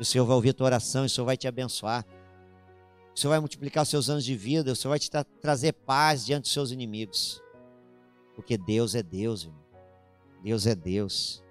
O 0.00 0.04
Senhor 0.04 0.24
vai 0.24 0.34
ouvir 0.34 0.50
a 0.50 0.54
tua 0.54 0.66
oração, 0.66 1.04
o 1.04 1.08
Senhor 1.08 1.24
vai 1.24 1.36
te 1.36 1.46
abençoar. 1.46 2.04
O 3.18 3.20
Senhor 3.20 3.32
vai 3.32 3.40
multiplicar 3.40 3.82
os 3.82 3.88
seus 3.88 4.08
anos 4.08 4.24
de 4.24 4.36
vida, 4.36 4.70
o 4.70 4.76
Senhor 4.76 4.90
vai 4.90 4.98
te 5.00 5.10
tra 5.10 5.24
trazer 5.24 5.72
paz 5.72 6.24
diante 6.24 6.42
dos 6.42 6.52
seus 6.52 6.70
inimigos. 6.70 7.42
Porque 8.36 8.56
Deus 8.56 8.94
é 8.94 9.02
Deus, 9.02 9.42
irmão. 9.42 9.60
Deus 10.40 10.68
é 10.68 10.74
Deus. 10.76 11.42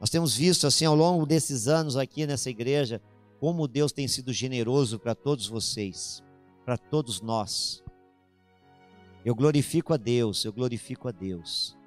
Nós 0.00 0.10
temos 0.10 0.36
visto 0.36 0.66
assim 0.66 0.84
ao 0.84 0.96
longo 0.96 1.24
desses 1.24 1.68
anos 1.68 1.96
aqui 1.96 2.26
nessa 2.26 2.50
igreja 2.50 3.00
como 3.38 3.68
Deus 3.68 3.92
tem 3.92 4.08
sido 4.08 4.32
generoso 4.32 4.98
para 4.98 5.14
todos 5.14 5.46
vocês, 5.46 6.24
para 6.64 6.76
todos 6.76 7.20
nós. 7.20 7.80
Eu 9.24 9.36
glorifico 9.36 9.94
a 9.94 9.96
Deus, 9.96 10.44
eu 10.44 10.52
glorifico 10.52 11.06
a 11.06 11.12
Deus. 11.12 11.78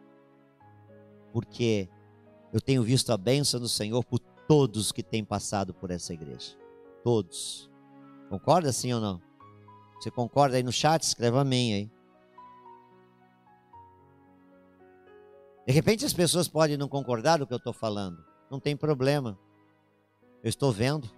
Porque 1.33 1.89
eu 2.53 2.61
tenho 2.61 2.83
visto 2.83 3.11
a 3.11 3.17
bênção 3.17 3.59
do 3.59 3.67
Senhor 3.67 4.01
por 4.05 4.19
todos 4.47 4.93
que 4.93 5.03
têm 5.03 5.25
passado 5.25 5.73
por 5.73 5.91
essa 5.91 6.13
igreja. 6.13 6.57
Todos. 7.03 7.69
Concorda 8.31 8.71
sim 8.71 8.93
ou 8.93 9.01
não? 9.01 9.21
Você 9.99 10.09
concorda 10.09 10.55
aí 10.55 10.63
no 10.63 10.71
chat? 10.71 11.03
Escreva 11.03 11.41
amém 11.41 11.73
aí. 11.73 11.91
De 15.67 15.73
repente 15.73 16.05
as 16.05 16.13
pessoas 16.13 16.47
podem 16.47 16.77
não 16.77 16.87
concordar 16.87 17.39
do 17.39 17.45
que 17.45 17.53
eu 17.53 17.57
estou 17.57 17.73
falando. 17.73 18.23
Não 18.49 18.57
tem 18.57 18.77
problema. 18.77 19.37
Eu 20.41 20.47
estou 20.47 20.71
vendo. 20.71 21.11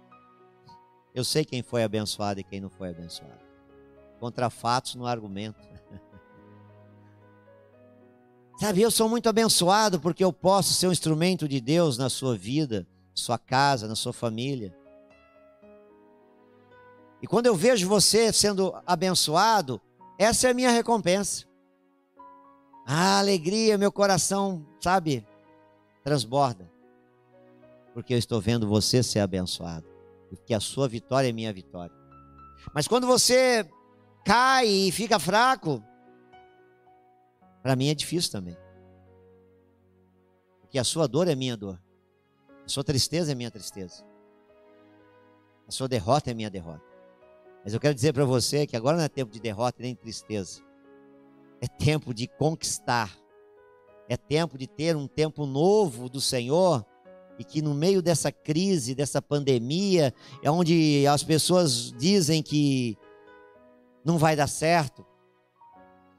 Eu 1.14 1.22
sei 1.22 1.44
quem 1.44 1.62
foi 1.62 1.84
abençoado 1.84 2.40
e 2.40 2.44
quem 2.44 2.60
não 2.60 2.68
foi 2.68 2.90
abençoado. 2.90 3.44
Contra 4.18 4.50
fatos 4.50 4.96
no 4.96 5.06
argumento. 5.06 5.60
Sabe, 8.58 8.82
eu 8.82 8.90
sou 8.90 9.08
muito 9.08 9.28
abençoado 9.28 10.00
porque 10.00 10.24
eu 10.24 10.32
posso 10.32 10.74
ser 10.74 10.88
um 10.88 10.92
instrumento 10.92 11.46
de 11.46 11.60
Deus 11.60 11.96
na 11.96 12.10
sua 12.10 12.36
vida, 12.36 12.84
sua 13.14 13.38
casa, 13.38 13.86
na 13.86 13.94
sua 13.94 14.12
família. 14.12 14.76
E 17.24 17.26
quando 17.26 17.46
eu 17.46 17.54
vejo 17.54 17.88
você 17.88 18.30
sendo 18.30 18.78
abençoado, 18.84 19.80
essa 20.18 20.46
é 20.46 20.50
a 20.50 20.54
minha 20.54 20.68
recompensa. 20.70 21.46
A 22.86 23.18
alegria, 23.18 23.78
meu 23.78 23.90
coração, 23.90 24.62
sabe, 24.78 25.26
transborda. 26.02 26.70
Porque 27.94 28.12
eu 28.12 28.18
estou 28.18 28.42
vendo 28.42 28.68
você 28.68 29.02
ser 29.02 29.20
abençoado. 29.20 29.86
Porque 30.28 30.52
a 30.52 30.60
sua 30.60 30.86
vitória 30.86 31.30
é 31.30 31.32
minha 31.32 31.50
vitória. 31.50 31.96
Mas 32.74 32.86
quando 32.86 33.06
você 33.06 33.66
cai 34.22 34.66
e 34.66 34.92
fica 34.92 35.18
fraco, 35.18 35.82
para 37.62 37.74
mim 37.74 37.88
é 37.88 37.94
difícil 37.94 38.32
também. 38.32 38.56
Porque 40.60 40.78
a 40.78 40.84
sua 40.84 41.08
dor 41.08 41.26
é 41.26 41.34
minha 41.34 41.56
dor. 41.56 41.80
A 42.66 42.68
sua 42.68 42.84
tristeza 42.84 43.32
é 43.32 43.34
minha 43.34 43.50
tristeza. 43.50 44.04
A 45.66 45.72
sua 45.72 45.88
derrota 45.88 46.30
é 46.30 46.34
minha 46.34 46.50
derrota. 46.50 46.92
Mas 47.64 47.72
eu 47.72 47.80
quero 47.80 47.94
dizer 47.94 48.12
para 48.12 48.26
você 48.26 48.66
que 48.66 48.76
agora 48.76 48.98
não 48.98 49.04
é 49.04 49.08
tempo 49.08 49.32
de 49.32 49.40
derrota 49.40 49.82
nem 49.82 49.94
de 49.94 50.00
tristeza. 50.00 50.60
É 51.62 51.66
tempo 51.66 52.12
de 52.12 52.28
conquistar. 52.28 53.10
É 54.06 54.18
tempo 54.18 54.58
de 54.58 54.66
ter 54.66 54.94
um 54.94 55.06
tempo 55.06 55.46
novo 55.46 56.10
do 56.10 56.20
Senhor 56.20 56.84
e 57.38 57.42
que 57.42 57.62
no 57.62 57.72
meio 57.72 58.02
dessa 58.02 58.30
crise, 58.30 58.94
dessa 58.94 59.22
pandemia, 59.22 60.12
é 60.42 60.50
onde 60.50 61.06
as 61.06 61.24
pessoas 61.24 61.90
dizem 61.92 62.42
que 62.42 62.98
não 64.04 64.18
vai 64.18 64.36
dar 64.36 64.46
certo. 64.46 65.04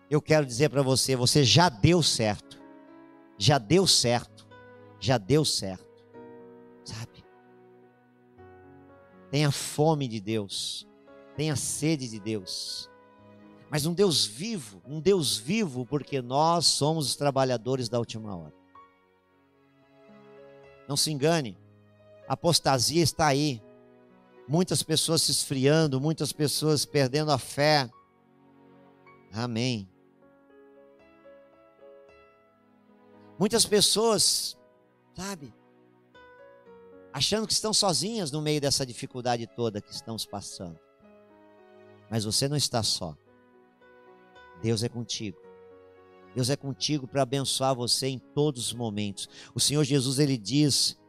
Eu 0.09 0.19
quero 0.19 0.47
dizer 0.47 0.69
para 0.69 0.81
você, 0.81 1.15
você 1.15 1.43
já 1.43 1.69
deu 1.69 2.01
certo. 2.01 2.59
Já 3.37 3.59
deu 3.59 3.85
certo. 3.85 4.47
Já 4.99 5.19
deu 5.19 5.45
certo. 5.45 5.85
Sabe? 6.83 7.23
Tenha 9.29 9.51
fome 9.51 10.07
de 10.07 10.19
Deus 10.19 10.87
tenha 11.35 11.55
sede 11.55 12.07
de 12.09 12.19
Deus. 12.19 12.89
Mas 13.69 13.85
um 13.85 13.93
Deus 13.93 14.25
vivo, 14.25 14.81
um 14.85 14.99
Deus 14.99 15.37
vivo, 15.37 15.85
porque 15.85 16.21
nós 16.21 16.65
somos 16.65 17.07
os 17.07 17.15
trabalhadores 17.15 17.89
da 17.89 17.99
última 17.99 18.35
hora. 18.35 18.53
Não 20.87 20.95
se 20.95 21.11
engane, 21.11 21.57
a 22.27 22.33
apostasia 22.33 23.03
está 23.03 23.27
aí. 23.27 23.61
Muitas 24.47 24.83
pessoas 24.83 25.23
se 25.23 25.31
esfriando, 25.31 25.99
muitas 25.99 26.31
pessoas 26.31 26.85
perdendo 26.85 27.31
a 27.31 27.37
fé. 27.37 27.89
Amém. 29.33 29.89
Muitas 33.37 33.65
pessoas, 33.65 34.57
sabe, 35.13 35.53
achando 37.11 37.47
que 37.47 37.53
estão 37.53 37.73
sozinhas 37.73 38.31
no 38.31 38.41
meio 38.41 38.61
dessa 38.61 38.85
dificuldade 38.85 39.45
toda 39.47 39.81
que 39.81 39.91
estamos 39.91 40.25
passando. 40.25 40.84
Mas 42.09 42.23
você 42.23 42.47
não 42.47 42.57
está 42.57 42.83
só. 42.83 43.15
Deus 44.61 44.83
é 44.83 44.89
contigo. 44.89 45.37
Deus 46.33 46.49
é 46.49 46.55
contigo 46.55 47.07
para 47.07 47.21
abençoar 47.21 47.73
você 47.73 48.07
em 48.07 48.19
todos 48.19 48.67
os 48.67 48.73
momentos. 48.73 49.29
O 49.53 49.59
Senhor 49.59 49.83
Jesus 49.83 50.19
ele 50.19 50.37
diz, 50.37 50.99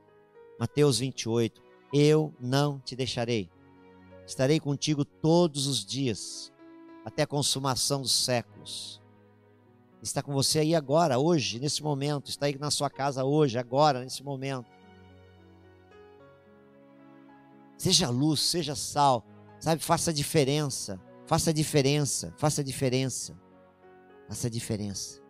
Mateus 0.58 1.00
28, 1.00 1.60
eu 1.92 2.32
não 2.40 2.78
te 2.78 2.94
deixarei. 2.94 3.50
Estarei 4.26 4.60
contigo 4.60 5.04
todos 5.04 5.66
os 5.66 5.84
dias, 5.84 6.52
até 7.04 7.22
a 7.22 7.26
consumação 7.26 8.02
dos 8.02 8.12
séculos. 8.12 9.00
Está 10.02 10.22
com 10.22 10.32
você 10.32 10.60
aí 10.60 10.74
agora, 10.74 11.18
hoje, 11.18 11.58
nesse 11.58 11.82
momento. 11.82 12.28
Está 12.28 12.46
aí 12.46 12.56
na 12.58 12.70
sua 12.70 12.88
casa 12.88 13.24
hoje, 13.24 13.58
agora, 13.58 14.00
nesse 14.00 14.22
momento. 14.22 14.70
Seja 17.76 18.08
luz, 18.08 18.40
seja 18.40 18.74
sal, 18.74 19.24
sabe? 19.58 19.82
Faça 19.82 20.12
diferença, 20.12 21.00
faça 21.26 21.52
diferença, 21.52 22.34
faça 22.36 22.62
diferença, 22.62 23.36
faça 24.28 24.50
diferença. 24.50 25.20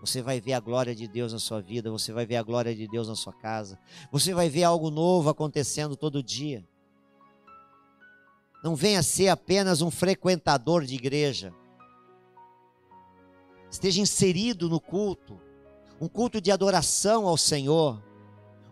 Você 0.00 0.22
vai 0.22 0.40
ver 0.40 0.54
a 0.54 0.60
glória 0.60 0.94
de 0.94 1.06
Deus 1.06 1.32
na 1.32 1.38
sua 1.38 1.60
vida, 1.60 1.90
você 1.90 2.10
vai 2.10 2.24
ver 2.24 2.36
a 2.36 2.42
glória 2.42 2.74
de 2.74 2.88
Deus 2.88 3.06
na 3.06 3.14
sua 3.14 3.34
casa, 3.34 3.78
você 4.10 4.32
vai 4.32 4.48
ver 4.48 4.64
algo 4.64 4.90
novo 4.90 5.28
acontecendo 5.28 5.94
todo 5.94 6.22
dia. 6.22 6.66
Não 8.64 8.74
venha 8.74 9.02
ser 9.02 9.28
apenas 9.28 9.82
um 9.82 9.90
frequentador 9.90 10.84
de 10.84 10.94
igreja. 10.94 11.52
Esteja 13.70 14.00
inserido 14.00 14.68
no 14.68 14.80
culto, 14.80 15.40
um 16.00 16.08
culto 16.08 16.40
de 16.40 16.50
adoração 16.50 17.26
ao 17.26 17.36
Senhor, 17.36 18.02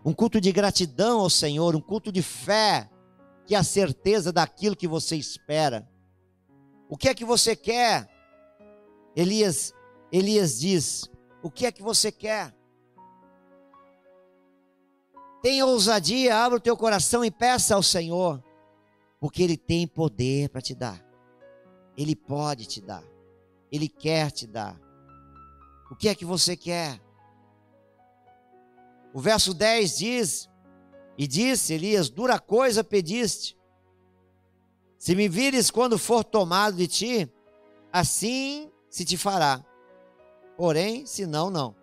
um 0.03 0.13
culto 0.13 0.41
de 0.41 0.51
gratidão 0.51 1.19
ao 1.19 1.29
Senhor, 1.29 1.75
um 1.75 1.81
culto 1.81 2.11
de 2.11 2.21
fé, 2.21 2.89
que 3.49 3.55
a 3.55 3.63
certeza 3.63 4.31
daquilo 4.31 4.75
que 4.75 4.87
você 4.87 5.15
espera. 5.15 5.89
O 6.87 6.95
que 6.95 7.09
é 7.09 7.15
que 7.15 7.25
você 7.25 7.55
quer? 7.55 8.07
Elias, 9.15 9.73
Elias 10.11 10.59
diz: 10.59 11.09
O 11.41 11.49
que 11.49 11.65
é 11.65 11.71
que 11.71 11.81
você 11.81 12.11
quer? 12.11 12.55
Tenha 15.41 15.65
ousadia, 15.65 16.37
abra 16.37 16.59
o 16.59 16.61
teu 16.61 16.77
coração 16.77 17.25
e 17.25 17.31
peça 17.31 17.73
ao 17.73 17.81
Senhor, 17.81 18.43
porque 19.19 19.41
Ele 19.41 19.57
tem 19.57 19.87
poder 19.87 20.49
para 20.49 20.61
te 20.61 20.75
dar. 20.75 21.03
Ele 21.97 22.15
pode 22.15 22.67
te 22.67 22.79
dar. 22.79 23.03
Ele 23.71 23.89
quer 23.89 24.29
te 24.29 24.45
dar. 24.45 24.79
O 25.89 25.95
que 25.95 26.07
é 26.07 26.13
que 26.13 26.23
você 26.23 26.55
quer? 26.55 27.01
O 29.11 29.19
verso 29.19 29.55
10 29.55 29.97
diz: 29.97 30.48
E 31.19 31.27
disse 31.27 31.73
Elias: 31.73 32.09
Dura 32.09 32.39
coisa 32.39 32.81
pediste. 32.81 33.57
Se 34.97 35.13
me 35.13 35.27
vires 35.27 35.69
quando 35.69 35.99
for 35.99 36.23
tomado 36.23 36.77
de 36.77 36.87
ti, 36.87 37.31
assim 37.91 38.71
se 38.89 39.03
te 39.03 39.17
fará. 39.17 39.61
Porém, 40.55 41.05
se 41.05 41.25
não, 41.25 41.49
não. 41.49 41.75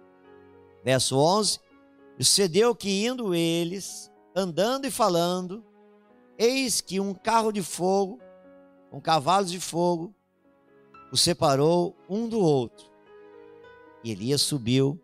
Verso 0.83 1.19
11: 1.19 1.61
Sucedeu 2.19 2.75
que 2.75 3.05
indo 3.07 3.35
eles, 3.35 4.11
andando 4.35 4.87
e 4.87 4.91
falando, 4.91 5.63
eis 6.39 6.81
que 6.81 6.99
um 6.99 7.13
carro 7.13 7.53
de 7.53 7.63
fogo, 7.63 8.19
com 8.91 9.03
cavalos 9.03 9.51
de 9.51 9.61
fogo, 9.61 10.15
os 11.13 11.21
separou 11.21 11.95
um 12.09 12.27
do 12.27 12.41
outro. 12.41 12.91
E 14.03 14.13
Elias 14.13 14.41
subiu 14.41 14.99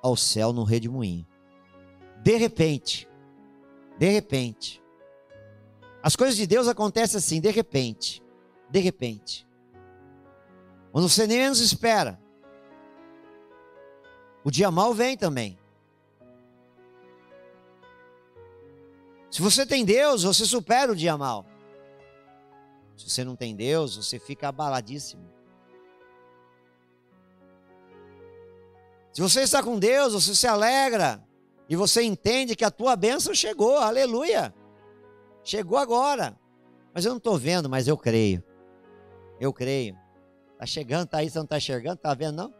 ao 0.00 0.16
céu 0.16 0.52
no 0.52 0.62
redemoinho. 0.62 1.26
De 2.22 2.36
repente, 2.36 3.08
de 3.98 4.08
repente, 4.08 4.82
as 6.02 6.16
coisas 6.16 6.36
de 6.36 6.46
Deus 6.46 6.68
acontecem 6.68 7.18
assim, 7.18 7.40
de 7.40 7.50
repente, 7.50 8.22
de 8.68 8.78
repente. 8.80 9.46
Quando 10.92 11.08
você 11.08 11.26
nem 11.26 11.38
menos 11.38 11.60
espera, 11.60 12.20
o 14.44 14.50
dia 14.50 14.70
mal 14.70 14.92
vem 14.92 15.16
também. 15.16 15.58
Se 19.30 19.40
você 19.42 19.66
tem 19.66 19.84
Deus, 19.84 20.22
você 20.22 20.44
supera 20.44 20.92
o 20.92 20.94
dia 20.94 21.16
mal. 21.16 21.46
Se 22.96 23.10
você 23.10 23.24
não 23.24 23.34
tem 23.34 23.56
Deus, 23.56 23.96
você 23.96 24.18
fica 24.18 24.48
abaladíssimo. 24.48 25.28
Se 29.12 29.20
você 29.20 29.40
está 29.42 29.62
com 29.62 29.78
Deus, 29.78 30.12
você 30.12 30.34
se 30.34 30.46
alegra 30.46 31.24
e 31.68 31.76
você 31.76 32.02
entende 32.02 32.54
que 32.54 32.64
a 32.64 32.70
tua 32.70 32.94
bênção 32.94 33.34
chegou, 33.34 33.78
aleluia. 33.78 34.54
Chegou 35.42 35.78
agora. 35.78 36.38
Mas 36.92 37.04
eu 37.04 37.10
não 37.10 37.18
estou 37.18 37.38
vendo, 37.38 37.68
mas 37.68 37.88
eu 37.88 37.96
creio. 37.96 38.42
Eu 39.40 39.52
creio. 39.52 39.98
Está 40.52 40.66
chegando, 40.66 41.04
está 41.04 41.18
aí, 41.18 41.30
você 41.30 41.38
não 41.38 41.44
está 41.44 41.56
enxergando, 41.56 41.96
está 41.96 42.14
vendo 42.14 42.36
não? 42.36 42.54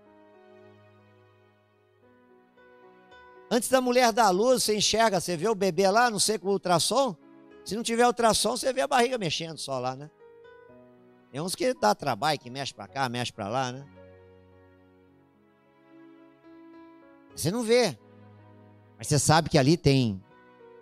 Antes 3.50 3.68
da 3.68 3.80
mulher 3.80 4.12
dar 4.12 4.30
luz, 4.30 4.62
você 4.64 4.76
enxerga, 4.76 5.20
você 5.20 5.36
vê 5.36 5.48
o 5.48 5.54
bebê 5.54 5.88
lá, 5.88 6.10
não 6.10 6.18
sei 6.18 6.38
com 6.38 6.48
ultrassom. 6.48 7.14
Se 7.64 7.76
não 7.76 7.82
tiver 7.82 8.06
ultrassom, 8.06 8.56
você 8.56 8.72
vê 8.72 8.80
a 8.80 8.88
barriga 8.88 9.16
mexendo 9.16 9.58
só 9.58 9.78
lá, 9.78 9.94
né? 9.94 10.10
Tem 11.30 11.40
uns 11.40 11.54
que 11.54 11.72
dá 11.74 11.94
trabalho, 11.94 12.38
que 12.38 12.50
mexe 12.50 12.74
para 12.74 12.88
cá, 12.88 13.08
mexe 13.08 13.32
para 13.32 13.48
lá, 13.48 13.72
né? 13.72 13.86
Você 17.34 17.50
não 17.50 17.62
vê. 17.62 17.98
Mas 18.96 19.06
você 19.08 19.18
sabe 19.18 19.48
que 19.50 19.58
ali 19.58 19.76
tem 19.76 20.22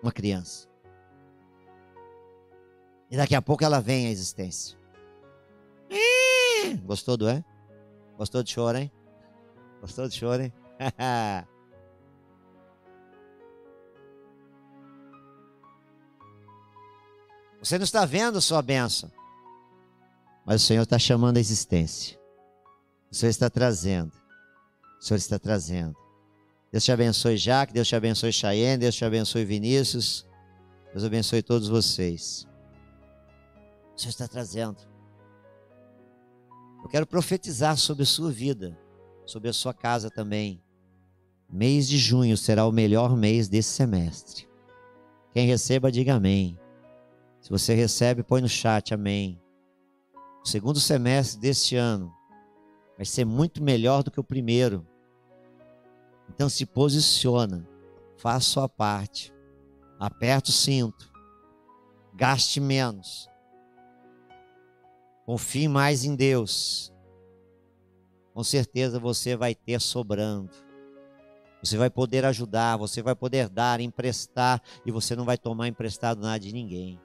uma 0.03 0.13
criança. 0.13 0.69
E 3.11 3.17
daqui 3.17 3.35
a 3.35 3.43
pouco 3.43 3.65
ela 3.65 3.81
vem 3.81 4.07
à 4.07 4.11
existência. 4.11 4.79
Gostou 6.85 7.17
do 7.17 7.29
é? 7.29 7.45
Gostou 8.17 8.43
de 8.43 8.51
choro, 8.51 8.79
hein? 8.79 8.91
Gostou 9.81 10.09
de 10.09 10.15
choro, 10.17 10.43
hein? 10.43 10.53
Você 17.63 17.79
não 17.79 17.85
está 17.85 18.05
vendo 18.05 18.39
a 18.39 18.41
sua 18.41 18.61
bênção. 18.61 19.09
Mas 20.45 20.63
o 20.63 20.67
Senhor 20.67 20.83
está 20.83 20.99
chamando 20.99 21.37
a 21.37 21.41
existência. 21.41 22.19
O 23.09 23.15
Senhor 23.15 23.31
está 23.31 23.49
trazendo. 23.49 24.13
O 25.01 25.05
Senhor 25.05 25.19
está 25.19 25.39
trazendo. 25.39 25.97
Deus 26.73 26.85
te 26.85 26.91
abençoe, 26.91 27.37
Jaque. 27.37 27.75
Deus 27.75 27.87
te 27.87 27.95
abençoe, 27.95 28.33
Chayenne. 28.33 28.79
Deus 28.79 28.95
te 28.95 29.05
abençoe, 29.05 29.45
Vinícius. 29.45 30.27
Deus 30.91 31.05
abençoe 31.05 31.43
todos 31.43 31.69
vocês. 31.69 32.49
O 33.95 34.01
Senhor 34.01 34.11
está 34.11 34.27
trazendo. 34.27 34.79
Eu 36.83 36.89
quero 36.89 37.07
profetizar 37.07 37.77
sobre 37.77 38.05
a 38.05 38.07
sua 38.07 38.33
vida, 38.33 38.77
sobre 39.27 39.51
a 39.51 39.53
sua 39.53 39.75
casa 39.75 40.11
também. 40.11 40.63
Mês 41.49 41.87
de 41.87 41.99
junho 41.99 42.39
será 42.39 42.67
o 42.67 42.73
melhor 42.73 43.15
mês 43.15 43.49
desse 43.49 43.69
semestre. 43.69 44.49
Quem 45.31 45.47
receba, 45.47 45.93
diga 45.93 46.15
amém. 46.15 46.59
Se 47.43 47.51
você 47.51 47.75
recebe, 47.75 48.23
põe 48.23 48.41
no 48.41 48.49
chat 48.49 48.95
amém. 48.95 49.39
O 50.43 50.49
segundo 50.49 50.81
semestre 50.81 51.39
deste 51.39 51.77
ano 51.77 52.11
vai 52.97 53.05
ser 53.05 53.27
muito 53.27 53.63
melhor 53.63 54.03
do 54.03 54.11
que 54.11 54.19
o 54.19 54.25
primeiro. 54.25 54.87
Então 56.35 56.49
se 56.49 56.65
posiciona, 56.65 57.69
faça 58.17 58.41
sua 58.41 58.69
parte, 58.69 59.33
aperta 60.01 60.49
o 60.49 60.53
cinto, 60.53 61.13
gaste 62.15 62.59
menos, 62.59 63.29
confie 65.27 65.69
mais 65.69 66.05
em 66.05 66.17
Deus. 66.17 66.91
Com 68.33 68.43
certeza 68.43 68.99
você 68.99 69.37
vai 69.37 69.55
ter 69.55 69.79
sobrando. 69.79 70.51
Você 71.63 71.77
vai 71.77 71.91
poder 71.91 72.25
ajudar, 72.25 72.79
você 72.79 73.03
vai 73.03 73.15
poder 73.15 73.51
dar, 73.51 73.79
emprestar, 73.79 74.61
e 74.87 74.91
você 74.91 75.15
não 75.15 75.27
vai 75.27 75.37
tomar 75.37 75.69
emprestado 75.69 76.23
nada 76.23 76.41
de 76.41 76.51
ninguém. 76.51 76.99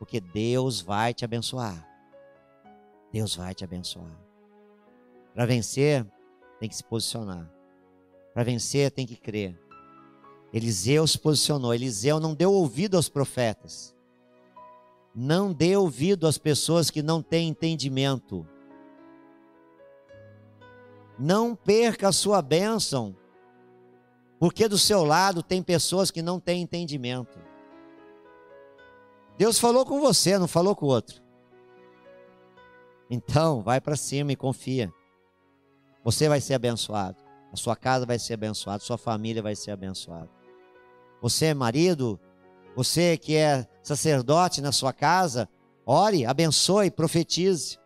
Porque 0.00 0.20
Deus 0.20 0.80
vai 0.80 1.14
te 1.14 1.24
abençoar. 1.24 1.88
Deus 3.12 3.36
vai 3.36 3.54
te 3.54 3.62
abençoar. 3.62 4.20
Para 5.32 5.46
vencer, 5.46 6.04
tem 6.58 6.68
que 6.68 6.76
se 6.76 6.84
posicionar. 6.84 7.55
Para 8.36 8.44
vencer, 8.44 8.90
tem 8.90 9.06
que 9.06 9.16
crer. 9.16 9.58
Eliseu 10.52 11.06
se 11.06 11.18
posicionou. 11.18 11.72
Eliseu 11.72 12.20
não 12.20 12.34
deu 12.34 12.52
ouvido 12.52 12.98
aos 12.98 13.08
profetas. 13.08 13.96
Não 15.14 15.54
dê 15.54 15.74
ouvido 15.74 16.26
às 16.26 16.36
pessoas 16.36 16.90
que 16.90 17.02
não 17.02 17.22
têm 17.22 17.48
entendimento. 17.48 18.46
Não 21.18 21.56
perca 21.56 22.08
a 22.08 22.12
sua 22.12 22.42
bênção, 22.42 23.16
porque 24.38 24.68
do 24.68 24.76
seu 24.76 25.02
lado 25.02 25.42
tem 25.42 25.62
pessoas 25.62 26.10
que 26.10 26.20
não 26.20 26.38
têm 26.38 26.60
entendimento. 26.60 27.38
Deus 29.38 29.58
falou 29.58 29.86
com 29.86 29.98
você, 29.98 30.38
não 30.38 30.46
falou 30.46 30.76
com 30.76 30.84
o 30.84 30.90
outro. 30.90 31.22
Então, 33.08 33.62
vai 33.62 33.80
para 33.80 33.96
cima 33.96 34.30
e 34.30 34.36
confia. 34.36 34.92
Você 36.04 36.28
vai 36.28 36.42
ser 36.42 36.52
abençoado. 36.52 37.25
A 37.56 37.58
sua 37.58 37.74
casa 37.74 38.04
vai 38.04 38.18
ser 38.18 38.34
abençoada, 38.34 38.84
sua 38.84 38.98
família 38.98 39.42
vai 39.42 39.56
ser 39.56 39.70
abençoada. 39.70 40.28
Você, 41.22 41.54
marido, 41.54 42.20
você 42.76 43.16
que 43.16 43.34
é 43.34 43.66
sacerdote 43.82 44.60
na 44.60 44.72
sua 44.72 44.92
casa, 44.92 45.48
ore, 45.86 46.26
abençoe, 46.26 46.90
profetize. 46.90 47.78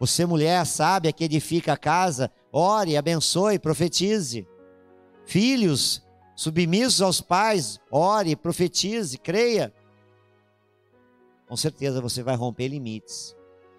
Você, 0.00 0.24
mulher 0.24 0.64
sábia 0.64 1.12
que 1.12 1.24
edifica 1.24 1.74
a 1.74 1.76
casa, 1.76 2.32
ore, 2.50 2.96
abençoe, 2.96 3.58
profetize. 3.58 4.48
Filhos 5.26 6.02
submissos 6.34 7.02
aos 7.02 7.20
pais, 7.20 7.78
ore, 7.90 8.34
profetize, 8.34 9.18
creia. 9.18 9.74
Com 11.46 11.56
certeza 11.58 12.00
você 12.00 12.22
vai 12.22 12.34
romper 12.34 12.68
limites 12.68 13.36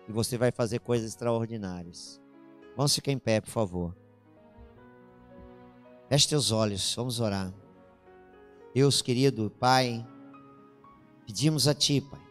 e 0.07 0.11
você 0.11 0.37
vai 0.37 0.51
fazer 0.51 0.77
coisas 0.77 1.09
extraordinárias. 1.09 2.21
Vamos 2.77 2.93
ficar 2.93 3.11
em 3.11 3.17
pé, 3.17 3.41
por 3.41 3.49
favor. 3.49 4.02
Feche 6.13 6.29
teus 6.29 6.51
olhos, 6.51 6.93
vamos 6.93 7.19
orar. 7.19 7.51
Deus 8.71 9.01
querido, 9.01 9.49
Pai, 9.49 10.07
Pedimos 11.25 11.67
a 11.67 11.73
Ti, 11.73 12.01
Pai, 12.01 12.21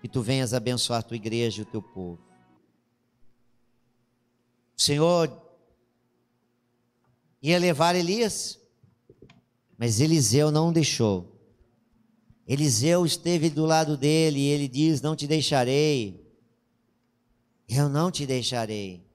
que 0.00 0.08
Tu 0.08 0.20
venhas 0.20 0.52
abençoar 0.52 0.98
a 0.98 1.02
Tua 1.04 1.16
igreja 1.16 1.60
e 1.60 1.62
o 1.62 1.64
Teu 1.64 1.80
povo. 1.80 2.18
O 4.76 4.82
Senhor 4.82 5.40
ia 7.40 7.60
levar 7.60 7.94
Elias, 7.94 8.58
mas 9.78 10.00
Eliseu 10.00 10.50
não 10.50 10.72
deixou. 10.72 11.40
Eliseu 12.44 13.06
esteve 13.06 13.48
do 13.48 13.64
lado 13.64 13.96
dele 13.96 14.40
e 14.40 14.48
ele 14.48 14.66
diz: 14.66 15.00
Não 15.00 15.14
te 15.14 15.28
deixarei, 15.28 16.28
eu 17.68 17.88
não 17.88 18.10
te 18.10 18.26
deixarei. 18.26 19.06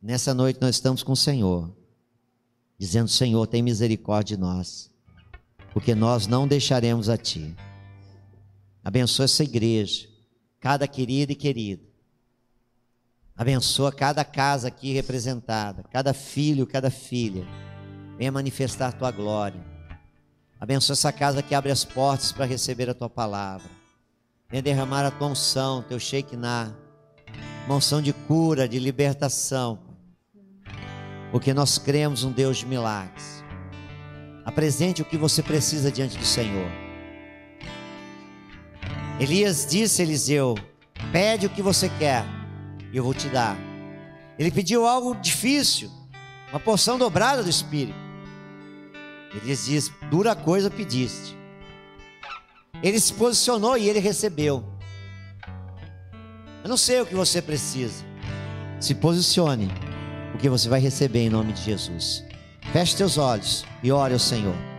Nessa 0.00 0.32
noite 0.32 0.60
nós 0.60 0.76
estamos 0.76 1.02
com 1.02 1.10
o 1.10 1.16
Senhor, 1.16 1.81
dizendo: 2.82 3.08
Senhor, 3.08 3.46
tem 3.46 3.62
misericórdia 3.62 4.36
de 4.36 4.42
nós, 4.42 4.90
porque 5.72 5.94
nós 5.94 6.26
não 6.26 6.48
deixaremos 6.48 7.08
a 7.08 7.16
Ti. 7.16 7.54
Abençoa 8.82 9.26
essa 9.26 9.44
igreja, 9.44 10.08
cada 10.58 10.88
querido 10.88 11.30
e 11.30 11.36
querido. 11.36 11.84
Abençoa 13.36 13.92
cada 13.92 14.24
casa 14.24 14.66
aqui 14.66 14.92
representada, 14.92 15.84
cada 15.92 16.12
filho, 16.12 16.66
cada 16.66 16.90
filha. 16.90 17.46
Venha 18.18 18.32
manifestar 18.32 18.92
tua 18.92 19.12
glória. 19.12 19.64
Abençoa 20.58 20.94
essa 20.94 21.12
casa 21.12 21.40
que 21.40 21.54
abre 21.54 21.70
as 21.70 21.84
portas 21.84 22.32
para 22.32 22.46
receber 22.46 22.90
a 22.90 22.94
tua 22.94 23.08
palavra. 23.08 23.70
Venha 24.50 24.60
derramar 24.60 25.06
a 25.06 25.10
tua 25.12 25.28
unção, 25.28 25.82
teu 25.82 26.00
Shekinah, 26.00 26.76
uma 27.64 27.76
unção 27.76 28.02
de 28.02 28.12
cura, 28.12 28.68
de 28.68 28.80
libertação 28.80 29.91
porque 31.32 31.54
nós 31.54 31.78
cremos 31.78 32.22
um 32.24 32.30
Deus 32.30 32.58
de 32.58 32.66
milagres. 32.66 33.42
Apresente 34.44 35.00
o 35.00 35.04
que 35.04 35.16
você 35.16 35.42
precisa 35.42 35.90
diante 35.90 36.18
do 36.18 36.26
Senhor. 36.26 36.70
Elias 39.18 39.66
disse 39.66 40.02
a 40.02 40.04
Eliseu: 40.04 40.54
Pede 41.10 41.46
o 41.46 41.50
que 41.50 41.62
você 41.62 41.88
quer 41.98 42.24
e 42.92 42.96
eu 42.96 43.02
vou 43.02 43.14
te 43.14 43.28
dar. 43.28 43.56
Ele 44.38 44.50
pediu 44.50 44.86
algo 44.86 45.14
difícil, 45.14 45.90
uma 46.50 46.60
porção 46.60 46.98
dobrada 46.98 47.42
do 47.42 47.48
Espírito. 47.48 47.98
Elias 49.34 49.64
diz: 49.64 49.90
Dura 50.10 50.36
coisa 50.36 50.70
pediste. 50.70 51.34
Ele 52.82 53.00
se 53.00 53.14
posicionou 53.14 53.78
e 53.78 53.88
ele 53.88 54.00
recebeu. 54.00 54.64
Eu 56.62 56.68
não 56.68 56.76
sei 56.76 57.00
o 57.00 57.06
que 57.06 57.14
você 57.14 57.40
precisa. 57.40 58.04
Se 58.78 58.94
posicione 58.94 59.70
porque 60.32 60.48
você 60.48 60.68
vai 60.68 60.80
receber 60.80 61.20
em 61.20 61.30
nome 61.30 61.52
de 61.52 61.62
Jesus. 61.62 62.24
Feche 62.72 62.96
teus 62.96 63.18
olhos 63.18 63.64
e 63.82 63.92
ore 63.92 64.14
ao 64.14 64.18
Senhor. 64.18 64.71